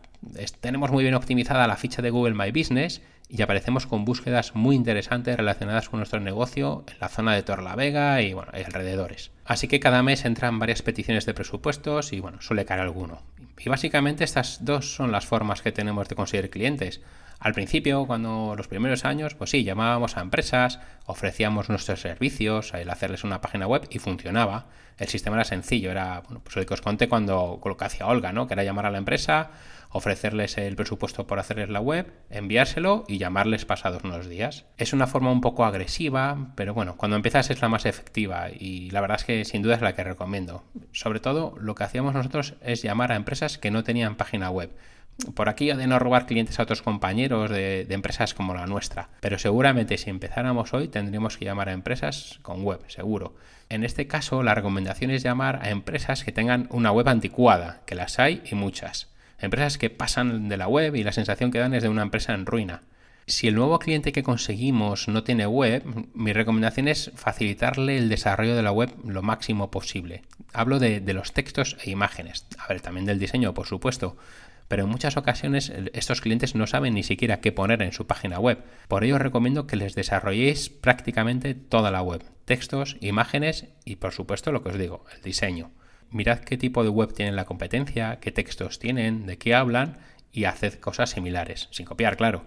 tenemos 0.62 0.90
muy 0.90 1.04
bien 1.04 1.16
optimizada 1.16 1.68
la 1.68 1.76
ficha 1.76 2.02
de 2.02 2.12
Google 2.12 2.34
My 2.34 2.52
Business 2.52 3.02
y 3.28 3.42
aparecemos 3.42 3.86
con 3.86 4.06
búsquedas 4.06 4.56
muy 4.56 4.78
interesantes 4.78 5.36
relacionadas 5.36 5.90
con 5.90 6.00
nuestro 6.00 6.22
negocio 6.22 6.86
en 6.88 6.96
la 7.02 7.10
zona 7.10 7.36
de 7.36 7.44
Torlavega 7.44 8.22
y, 8.22 8.34
bueno, 8.34 8.54
y 8.58 8.64
alrededores. 8.64 9.32
Así 9.44 9.68
que 9.68 9.82
cada 9.82 10.02
mes 10.02 10.24
entran 10.24 10.60
varias 10.60 10.82
peticiones 10.82 11.26
de 11.26 11.34
presupuestos 11.34 12.14
y 12.14 12.22
bueno, 12.22 12.42
suele 12.42 12.64
caer 12.64 12.80
alguno. 12.80 13.22
Y 13.60 13.68
básicamente 13.68 14.24
estas 14.24 14.64
dos 14.64 14.96
son 14.96 15.12
las 15.12 15.26
formas 15.26 15.62
que 15.62 15.74
tenemos 15.74 16.08
de 16.08 16.16
conseguir 16.16 16.50
clientes. 16.50 17.02
Al 17.40 17.54
principio, 17.54 18.06
cuando 18.08 18.56
los 18.58 18.68
primeros 18.68 19.06
años, 19.06 19.36
pues 19.36 19.50
sí, 19.52 19.64
llamábamos 19.64 20.18
a 20.18 20.22
empresas, 20.22 20.80
ofrecíamos 21.06 21.70
nuestros 21.70 22.02
servicios, 22.02 22.74
el 22.74 22.90
hacerles 22.90 23.24
una 23.24 23.42
página 23.42 23.68
web 23.68 23.88
y 23.90 24.00
funcionaba. 24.00 24.66
El 24.98 25.08
sistema 25.10 25.36
era 25.36 25.44
sencillo, 25.44 25.92
era 25.92 26.22
bueno, 26.22 26.42
pues 26.44 26.56
el 26.58 26.66
que 26.66 26.74
os 26.74 26.82
conté 26.82 27.10
cuando 27.10 27.62
lo 27.64 27.78
que 27.78 27.86
hacía 27.86 28.08
Olga, 28.08 28.32
¿no? 28.32 28.48
Que 28.48 28.54
era 28.54 28.64
llamar 28.64 28.86
a 28.86 28.92
la 28.92 28.98
empresa, 28.98 29.52
ofrecerles 29.96 30.58
el 30.58 30.76
presupuesto 30.76 31.26
por 31.26 31.40
hacerles 31.40 31.70
la 31.70 31.80
web, 31.80 32.12
enviárselo 32.30 33.06
y 33.08 33.18
llamarles 33.18 33.64
pasados 33.64 34.04
unos 34.04 34.28
días. 34.28 34.66
Es 34.78 34.92
una 34.92 35.08
forma 35.08 35.32
un 35.32 35.40
poco 35.40 35.64
agresiva, 35.64 36.52
pero 36.56 36.74
bueno, 36.74 36.98
cuando 36.98 37.16
empiezas 37.16 37.50
es 37.50 37.62
la 37.62 37.70
más 37.70 37.86
efectiva 37.86 38.50
y 38.52 38.90
la 38.90 39.00
verdad 39.00 39.20
es 39.20 39.24
que 39.24 39.46
sin 39.46 39.62
duda 39.62 39.76
es 39.76 39.82
la 39.82 39.96
que 39.96 40.04
recomiendo. 40.04 40.66
Sobre 40.92 41.22
todo, 41.22 41.56
lo 41.62 41.76
que 41.76 41.86
hacíamos 41.86 42.14
nosotros 42.14 42.56
es 42.62 42.82
llamar 42.82 43.14
a 43.14 43.16
empresas 43.16 43.58
que 43.58 43.72
no 43.72 43.86
tenían 43.86 44.18
página 44.18 44.50
web 44.50 44.72
por 45.34 45.48
aquí 45.48 45.72
de 45.72 45.88
no 45.88 45.98
robar 45.98 46.26
clientes 46.26 46.60
a 46.60 46.64
otros 46.64 46.82
compañeros 46.82 47.50
de, 47.50 47.88
empresas 47.90 48.34
como 48.34 48.54
la 48.54 48.68
nuestra. 48.68 49.08
Pero 49.22 49.40
seguramente 49.40 49.98
si 49.98 50.10
empezáramos 50.10 50.74
hoy 50.74 50.90
tendríamos 50.90 51.38
que 51.38 51.46
llamar 51.46 51.70
a 51.70 51.74
empresas 51.74 52.40
con 52.42 52.64
web, 52.64 52.82
seguro. 52.88 53.36
En 53.70 53.86
este 53.86 54.08
caso, 54.08 54.44
la 54.44 54.56
recomendación 54.56 55.10
es 55.12 55.24
llamar 55.24 55.62
a 55.64 55.70
empresas 55.70 56.26
que 56.26 56.34
tengan 56.34 56.68
una 56.70 56.92
web 56.92 57.08
anticuada, 57.08 57.82
que 57.86 57.96
las 57.96 58.20
hay 58.20 58.44
y 58.52 58.56
muchas. 58.56 59.15
Empresas 59.40 59.78
que 59.78 59.90
pasan 59.90 60.50
de 60.50 60.58
la 60.58 60.68
web 60.68 60.96
y 60.96 61.04
la 61.04 61.12
sensación 61.12 61.52
que 61.52 61.60
dan 61.60 61.74
es 61.74 61.84
de 61.84 61.90
una 61.90 62.04
empresa 62.04 62.34
en 62.34 62.46
ruina. 62.46 62.82
Si 63.28 63.48
el 63.48 63.56
nuevo 63.56 63.80
cliente 63.80 64.12
que 64.12 64.22
conseguimos 64.22 65.08
no 65.08 65.24
tiene 65.24 65.48
web, 65.48 65.84
mi 66.14 66.32
recomendación 66.32 66.88
es 66.88 67.12
facilitarle 67.16 67.98
el 67.98 68.08
desarrollo 68.08 68.56
de 68.56 68.62
la 68.62 68.72
web 68.72 68.92
lo 69.04 69.24
máximo 69.24 69.72
posible. 69.72 70.22
Hablo 70.54 70.78
de, 70.78 71.02
los 71.14 71.34
textos 71.34 71.76
e 71.84 71.90
imágenes. 71.90 72.46
A 72.60 72.68
ver, 72.68 72.82
también 72.82 73.08
del 73.08 73.20
diseño, 73.20 73.54
por 73.54 73.66
supuesto 73.66 74.16
pero 74.68 74.84
en 74.84 74.90
muchas 74.90 75.16
ocasiones 75.16 75.72
estos 75.94 76.22
clientes 76.22 76.56
no 76.56 76.66
saben 76.66 76.96
ni 76.96 77.04
siquiera 77.04 77.40
qué 77.40 77.52
poner 77.52 77.82
en 77.82 77.92
su 77.92 78.08
página 78.08 78.40
web. 78.40 78.64
Por 78.88 79.04
ello 79.04 79.16
os 79.16 79.22
recomiendo 79.22 79.68
que 79.68 79.76
les 79.76 79.94
desarrolléis 79.94 80.70
prácticamente 80.70 81.54
toda 81.54 81.92
la 81.92 82.02
web, 82.02 82.24
textos, 82.46 82.98
imágenes 83.00 83.68
y 83.86 83.98
por 83.98 84.12
supuesto 84.12 84.52
lo 84.52 84.64
que 84.64 84.70
os 84.70 84.78
digo, 84.78 85.06
el 85.16 85.22
diseño. 85.22 85.72
Mirad 86.16 86.40
qué 86.40 86.56
tipo 86.56 86.82
de 86.86 86.90
web 86.90 87.12
tienen 87.12 87.36
la 87.36 87.44
competencia, 87.44 88.20
qué 88.22 88.32
textos 88.32 88.80
tienen, 88.80 89.26
de 89.26 89.38
qué 89.38 89.54
hablan 89.54 89.98
y 90.32 90.46
haced 90.46 90.76
cosas 90.76 91.10
similares, 91.10 91.68
sin 91.72 91.86
copiar, 91.86 92.16
claro. 92.16 92.46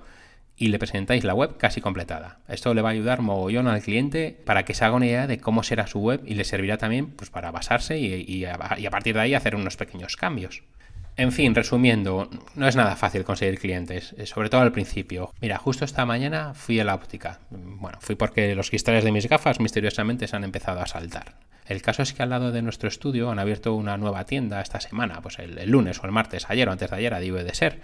Y 0.57 0.69
le 0.69 0.79
presentáis 0.79 1.23
la 1.23 1.35
web 1.35 1.59
casi 1.59 1.83
completada. 1.83 2.39
Esto 2.49 2.73
le 2.73 2.81
va 2.81 2.89
a 2.89 2.93
ayudar 2.93 3.21
mogollón 3.21 3.69
al 3.69 3.83
cliente 3.83 4.41
para 4.47 4.65
que 4.65 4.73
se 4.73 4.87
haga 4.87 4.97
una 4.97 5.05
idea 5.05 5.27
de 5.27 5.39
cómo 5.39 5.63
será 5.63 5.87
su 5.87 5.99
web 6.01 6.23
y 6.25 6.35
le 6.35 6.45
servirá 6.45 6.79
también 6.79 7.11
pues, 7.11 7.29
para 7.29 7.51
basarse 7.51 7.99
y 7.99 8.47
a 8.47 8.91
partir 8.91 9.15
de 9.15 9.21
ahí 9.21 9.35
hacer 9.35 9.55
unos 9.55 9.77
pequeños 9.77 10.17
cambios. 10.17 10.63
En 11.19 11.33
fin, 11.33 11.53
resumiendo, 11.53 12.31
no 12.55 12.69
es 12.69 12.77
nada 12.77 12.95
fácil 12.95 13.25
conseguir 13.25 13.59
clientes, 13.59 14.15
eh, 14.17 14.25
sobre 14.25 14.51
todo 14.51 14.61
al 14.61 14.71
principio. 14.71 15.33
Mira, 15.41 15.59
justo 15.59 15.85
esta 15.85 16.07
mañana 16.07 16.55
fui 16.55 16.79
a 16.79 16.85
la 16.85 16.95
óptica. 16.95 17.41
Bueno, 17.51 17.99
fui 18.01 18.15
porque 18.15 18.55
los 18.55 18.71
cristales 18.71 19.03
de 19.03 19.11
mis 19.11 19.29
gafas 19.29 19.59
misteriosamente 19.59 20.29
se 20.29 20.37
han 20.37 20.45
empezado 20.45 20.81
a 20.81 20.87
saltar. 20.87 21.35
El 21.67 21.83
caso 21.83 22.03
es 22.03 22.13
que 22.13 22.23
al 22.23 22.31
lado 22.31 22.53
de 22.53 22.63
nuestro 22.63 22.89
estudio 22.89 23.33
han 23.33 23.41
abierto 23.41 23.75
una 23.75 23.97
nueva 23.97 24.27
tienda 24.27 24.61
esta 24.61 24.79
semana, 24.79 25.21
pues 25.21 25.41
el, 25.41 25.69
lunes 25.69 25.99
o 26.01 26.07
el 26.07 26.13
martes, 26.13 26.49
ayer 26.51 26.69
o 26.69 26.73
antes 26.73 26.89
de 26.89 26.97
ayer, 26.97 27.13
a 27.13 27.19
de 27.19 27.55
ser. 27.55 27.81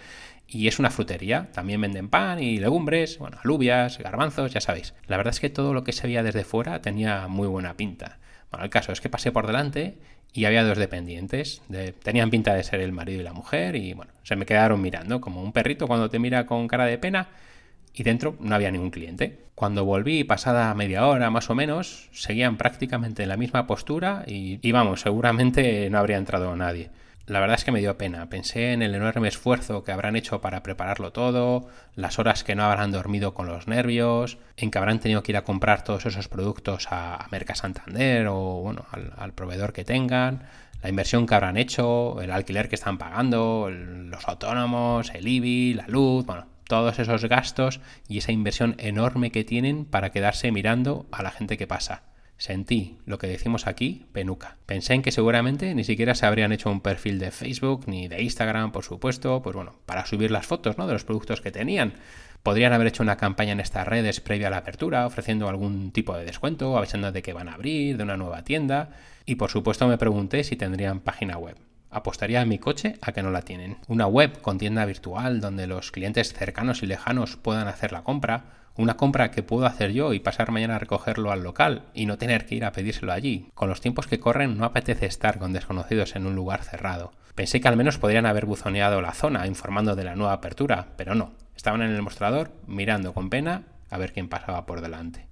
Y 0.47 0.69
es 0.69 0.79
una 0.79 0.91
frutería, 0.91 1.51
también 1.53 1.81
venden 1.81 2.11
pan 2.11 2.39
y 2.39 2.59
legumbres, 2.59 3.19
bueno, 3.19 3.39
alubias, 3.43 3.99
garbanzos, 3.99 4.53
ya 4.53 4.61
sabéis. 4.61 4.95
La 5.09 5.17
verdad 5.17 5.35
es 5.35 5.41
que 5.41 5.51
todo 5.51 5.75
lo 5.75 5.83
que 5.83 5.91
se 5.91 6.07
veía 6.07 6.23
desde 6.23 6.45
fuera 6.45 6.81
tenía 6.81 7.27
muy 7.27 7.49
buena 7.49 7.77
pinta. 7.77 8.21
Bueno, 8.55 8.67
el 8.67 8.71
caso 8.71 8.93
es 8.93 9.01
que 9.01 9.09
pasé 9.09 9.33
por 9.33 9.49
delante 9.49 9.99
y 10.35 10.45
había 10.47 10.65
dos 10.65 10.77
dependientes. 10.77 11.63
tenían 12.03 12.29
pinta 12.29 12.55
de 12.55 12.65
ser 12.65 12.81
el 12.81 12.93
marido 12.93 13.21
y 13.21 13.25
la 13.25 13.33
mujer 13.33 13.77
y 13.77 13.95
bueno, 13.95 14.13
se 14.25 14.37
me 14.37 14.45
quedaron 14.45 14.83
mirando 14.83 15.21
como 15.21 15.43
un 15.43 15.53
perrito 15.53 15.87
cuando 15.87 16.11
te 16.11 16.19
mira 16.19 16.45
con 16.45 16.67
cara 16.67 16.87
de 16.87 16.99
pena 16.99 17.29
y 17.95 18.03
dentro 18.03 18.37
no 18.41 18.55
había 18.55 18.73
ningún 18.73 18.91
cliente. 18.91 19.39
Cuando 19.55 19.85
volví, 19.85 20.25
pasada 20.25 20.75
media 20.75 21.07
hora 21.07 21.31
más 21.31 21.49
o 21.49 21.55
menos, 21.55 22.09
seguían 22.13 22.57
prácticamente 22.57 23.23
en 23.23 23.29
la 23.29 23.37
misma 23.37 23.69
postura 23.69 24.25
y, 24.27 24.59
y 24.61 24.73
vamos, 24.73 25.03
seguramente 25.03 25.89
no 25.91 25.99
habría 25.99 26.17
entrado 26.17 26.57
nadie. 26.57 26.91
La 27.27 27.41
verdad 27.41 27.57
es 27.57 27.65
que 27.65 27.73
me 27.73 27.81
dio 27.81 27.97
pena. 27.97 28.29
Pensé 28.29 28.73
en 28.73 28.83
el 28.83 28.95
enorme 28.95 29.29
esfuerzo 29.29 29.83
que 29.83 29.93
habrán 29.93 30.15
hecho 30.15 30.43
para 30.43 30.63
prepararlo 30.63 31.11
todo, 31.11 31.69
las 31.95 32.19
horas 32.19 32.45
que 32.45 32.55
no 32.55 32.65
habrán 32.65 32.93
dormido 32.93 33.33
con 33.33 33.47
los 33.47 33.67
nervios, 33.67 34.37
en 34.59 34.71
que 34.71 34.77
habrán 34.77 35.01
tenido 35.01 35.23
que 35.23 35.33
ir 35.33 35.39
a 35.39 35.45
comprar 35.45 35.85
todos 35.85 36.05
esos 36.05 36.29
productos 36.29 36.89
a 36.91 37.27
Merca 37.31 37.55
Santander 37.55 38.27
o 38.29 38.61
bueno, 38.61 38.85
al, 39.17 39.33
proveedor 39.33 39.73
que 39.73 39.85
tengan, 39.85 40.43
la 40.83 40.91
inversión 40.91 41.27
que 41.27 41.35
habrán 41.35 41.57
hecho, 41.57 42.21
el 42.21 42.31
alquiler 42.31 42.69
que 42.69 42.75
están 42.75 42.99
pagando, 42.99 43.71
los 43.71 44.29
autónomos, 44.29 45.11
el 45.15 45.27
IBI, 45.27 45.75
la 45.75 45.89
luz, 45.89 46.27
bueno, 46.27 46.47
todos 46.69 46.99
esos 46.99 47.25
gastos 47.25 47.81
y 48.07 48.19
esa 48.19 48.33
inversión 48.33 48.75
enorme 48.77 49.31
que 49.31 49.45
tienen 49.45 49.87
para 49.87 50.11
quedarse 50.11 50.53
mirando 50.53 51.07
a 51.11 51.23
la 51.23 51.31
gente 51.31 51.57
que 51.57 51.67
pasa. 51.67 52.03
Sentí 52.37 52.99
lo 53.07 53.19
que 53.19 53.27
decimos 53.27 53.67
aquí, 53.67 54.07
penuca. 54.13 54.57
Pensé 54.67 54.95
en 54.95 55.03
que 55.03 55.13
seguramente 55.13 55.75
ni 55.75 55.85
siquiera 55.85 56.15
se 56.15 56.27
habrían 56.27 56.53
hecho 56.53 56.71
un 56.71 56.81
perfil 56.81 57.19
de 57.19 57.31
Facebook 57.31 57.85
ni 57.87 58.09
de 58.09 58.23
Instagram, 58.23 58.73
por 58.73 58.85
supuesto, 58.85 59.41
pues 59.43 59.55
bueno, 59.55 59.75
para 59.87 60.05
subir 60.05 60.31
las 60.31 60.47
fotos 60.47 60.77
¿no? 60.77 60.87
de 60.87 60.93
los 60.93 61.05
productos 61.05 61.41
que 61.41 61.53
tenían. 61.53 61.95
Podrían 62.43 62.75
haber 62.75 62.89
hecho 62.89 63.03
una 63.03 63.17
campaña 63.17 63.53
en 63.53 63.61
estas 63.61 63.89
redes 63.89 64.21
previa 64.21 64.49
a 64.49 64.51
la 64.51 64.59
apertura, 64.59 65.07
ofreciendo 65.07 65.49
algún 65.49 65.93
tipo 65.93 66.15
de 66.15 66.27
descuento, 66.27 66.77
avisando 66.77 67.11
de 67.11 67.23
que 67.23 67.33
van 67.33 67.49
a 67.49 67.55
abrir, 67.55 67.97
de 67.97 68.03
una 68.03 68.19
nueva 68.19 68.45
tienda. 68.45 68.91
Y 69.25 69.37
por 69.37 69.51
supuesto 69.51 69.89
me 69.89 69.97
pregunté 69.97 70.45
si 70.45 70.57
tendrían 70.57 71.01
página 71.01 71.39
web. 71.39 71.57
Apostaría 71.89 72.43
a 72.43 72.45
mi 72.45 72.59
coche 72.59 72.97
a 73.01 73.13
que 73.13 73.23
no 73.23 73.31
la 73.31 73.43
tienen. 73.43 73.79
Una 73.87 74.07
web 74.09 74.43
con 74.43 74.59
tienda 74.59 74.85
virtual 74.85 75.41
donde 75.41 75.67
los 75.67 75.93
clientes 75.93 76.35
cercanos 76.35 76.83
y 76.83 76.87
lejanos 76.87 77.37
puedan 77.37 77.69
hacer 77.69 77.93
la 77.93 78.03
compra, 78.03 78.64
una 78.77 78.97
compra 78.97 79.31
que 79.31 79.43
puedo 79.43 79.67
hacer 79.67 79.93
yo 79.93 80.13
y 80.13 80.21
pasar 80.21 80.51
mañana 80.51 80.77
a 80.77 80.79
recogerlo 80.79 81.31
al 81.31 81.43
local 81.43 81.85
y 81.95 82.07
no 82.07 82.19
tener 82.19 82.47
que 82.47 82.57
ir 82.57 82.65
a 82.65 82.73
pedírselo 82.73 83.13
allí. 83.13 83.51
Con 83.55 83.69
los 83.69 83.81
tiempos 83.81 84.07
que 84.07 84.21
corren 84.21 84.59
no 84.59 84.65
apetece 84.65 85.07
estar 85.07 85.39
con 85.39 85.53
desconocidos 85.53 86.17
en 86.17 86.27
un 86.27 86.35
lugar 86.35 86.63
cerrado. 86.63 87.13
Pensé 87.35 87.61
que 87.61 87.69
al 87.69 87.77
menos 87.77 87.99
podrían 87.99 88.27
haber 88.27 88.47
buzoneado 88.47 89.01
la 89.01 89.13
zona 89.13 89.47
informando 89.47 89.97
de 89.97 90.05
la 90.05 90.17
nueva 90.17 90.35
apertura, 90.35 90.89
pero 90.97 91.15
no. 91.15 91.33
Estaban 91.57 91.83
en 91.83 91.91
el 91.91 92.03
mostrador 92.03 92.53
mirando 92.67 93.13
con 93.13 93.31
pena 93.31 93.63
a 93.91 93.99
ver 93.99 94.13
quién 94.13 94.29
pasaba 94.29 94.67
por 94.67 94.81
delante. 94.81 95.27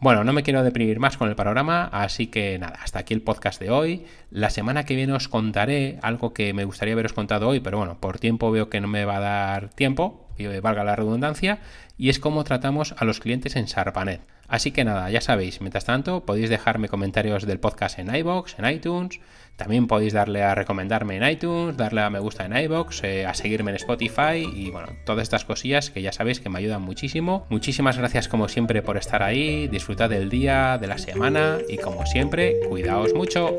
Bueno, 0.00 0.22
no 0.22 0.32
me 0.32 0.44
quiero 0.44 0.62
deprimir 0.62 1.00
más 1.00 1.16
con 1.16 1.28
el 1.28 1.34
panorama, 1.34 1.86
así 1.92 2.28
que 2.28 2.56
nada, 2.58 2.78
hasta 2.82 3.00
aquí 3.00 3.14
el 3.14 3.22
podcast 3.22 3.60
de 3.60 3.70
hoy. 3.70 4.06
La 4.30 4.48
semana 4.48 4.84
que 4.84 4.94
viene 4.94 5.12
os 5.12 5.26
contaré 5.26 5.98
algo 6.02 6.32
que 6.32 6.54
me 6.54 6.64
gustaría 6.64 6.94
haberos 6.94 7.12
contado 7.12 7.48
hoy, 7.48 7.58
pero 7.58 7.78
bueno, 7.78 7.98
por 8.00 8.20
tiempo 8.20 8.52
veo 8.52 8.70
que 8.70 8.80
no 8.80 8.86
me 8.86 9.04
va 9.04 9.16
a 9.16 9.20
dar 9.20 9.70
tiempo, 9.70 10.27
valga 10.60 10.84
la 10.84 10.96
redundancia, 10.96 11.58
y 11.96 12.08
es 12.08 12.18
cómo 12.18 12.44
tratamos 12.44 12.94
a 12.96 13.04
los 13.04 13.20
clientes 13.20 13.56
en 13.56 13.68
Sarpanet. 13.68 14.20
Así 14.46 14.70
que 14.70 14.84
nada, 14.84 15.10
ya 15.10 15.20
sabéis, 15.20 15.60
mientras 15.60 15.84
tanto 15.84 16.24
podéis 16.24 16.48
dejarme 16.48 16.88
comentarios 16.88 17.46
del 17.46 17.60
podcast 17.60 17.98
en 17.98 18.14
iBox, 18.14 18.58
en 18.58 18.70
iTunes, 18.70 19.20
también 19.56 19.88
podéis 19.88 20.12
darle 20.12 20.42
a 20.42 20.54
recomendarme 20.54 21.16
en 21.16 21.28
iTunes, 21.28 21.76
darle 21.76 22.00
a 22.00 22.10
me 22.10 22.20
gusta 22.20 22.46
en 22.46 22.56
iBox, 22.56 23.02
eh, 23.02 23.26
a 23.26 23.34
seguirme 23.34 23.72
en 23.72 23.76
Spotify 23.76 24.48
y 24.54 24.70
bueno, 24.70 24.88
todas 25.04 25.24
estas 25.24 25.44
cosillas 25.44 25.90
que 25.90 26.00
ya 26.00 26.12
sabéis 26.12 26.40
que 26.40 26.48
me 26.48 26.60
ayudan 26.60 26.80
muchísimo. 26.80 27.44
Muchísimas 27.50 27.98
gracias 27.98 28.28
como 28.28 28.48
siempre 28.48 28.82
por 28.82 28.96
estar 28.96 29.22
ahí, 29.22 29.66
disfrutad 29.66 30.08
del 30.08 30.30
día, 30.30 30.78
de 30.78 30.86
la 30.86 30.96
semana 30.96 31.58
y 31.68 31.76
como 31.76 32.06
siempre, 32.06 32.54
cuidaos 32.68 33.12
mucho. 33.14 33.58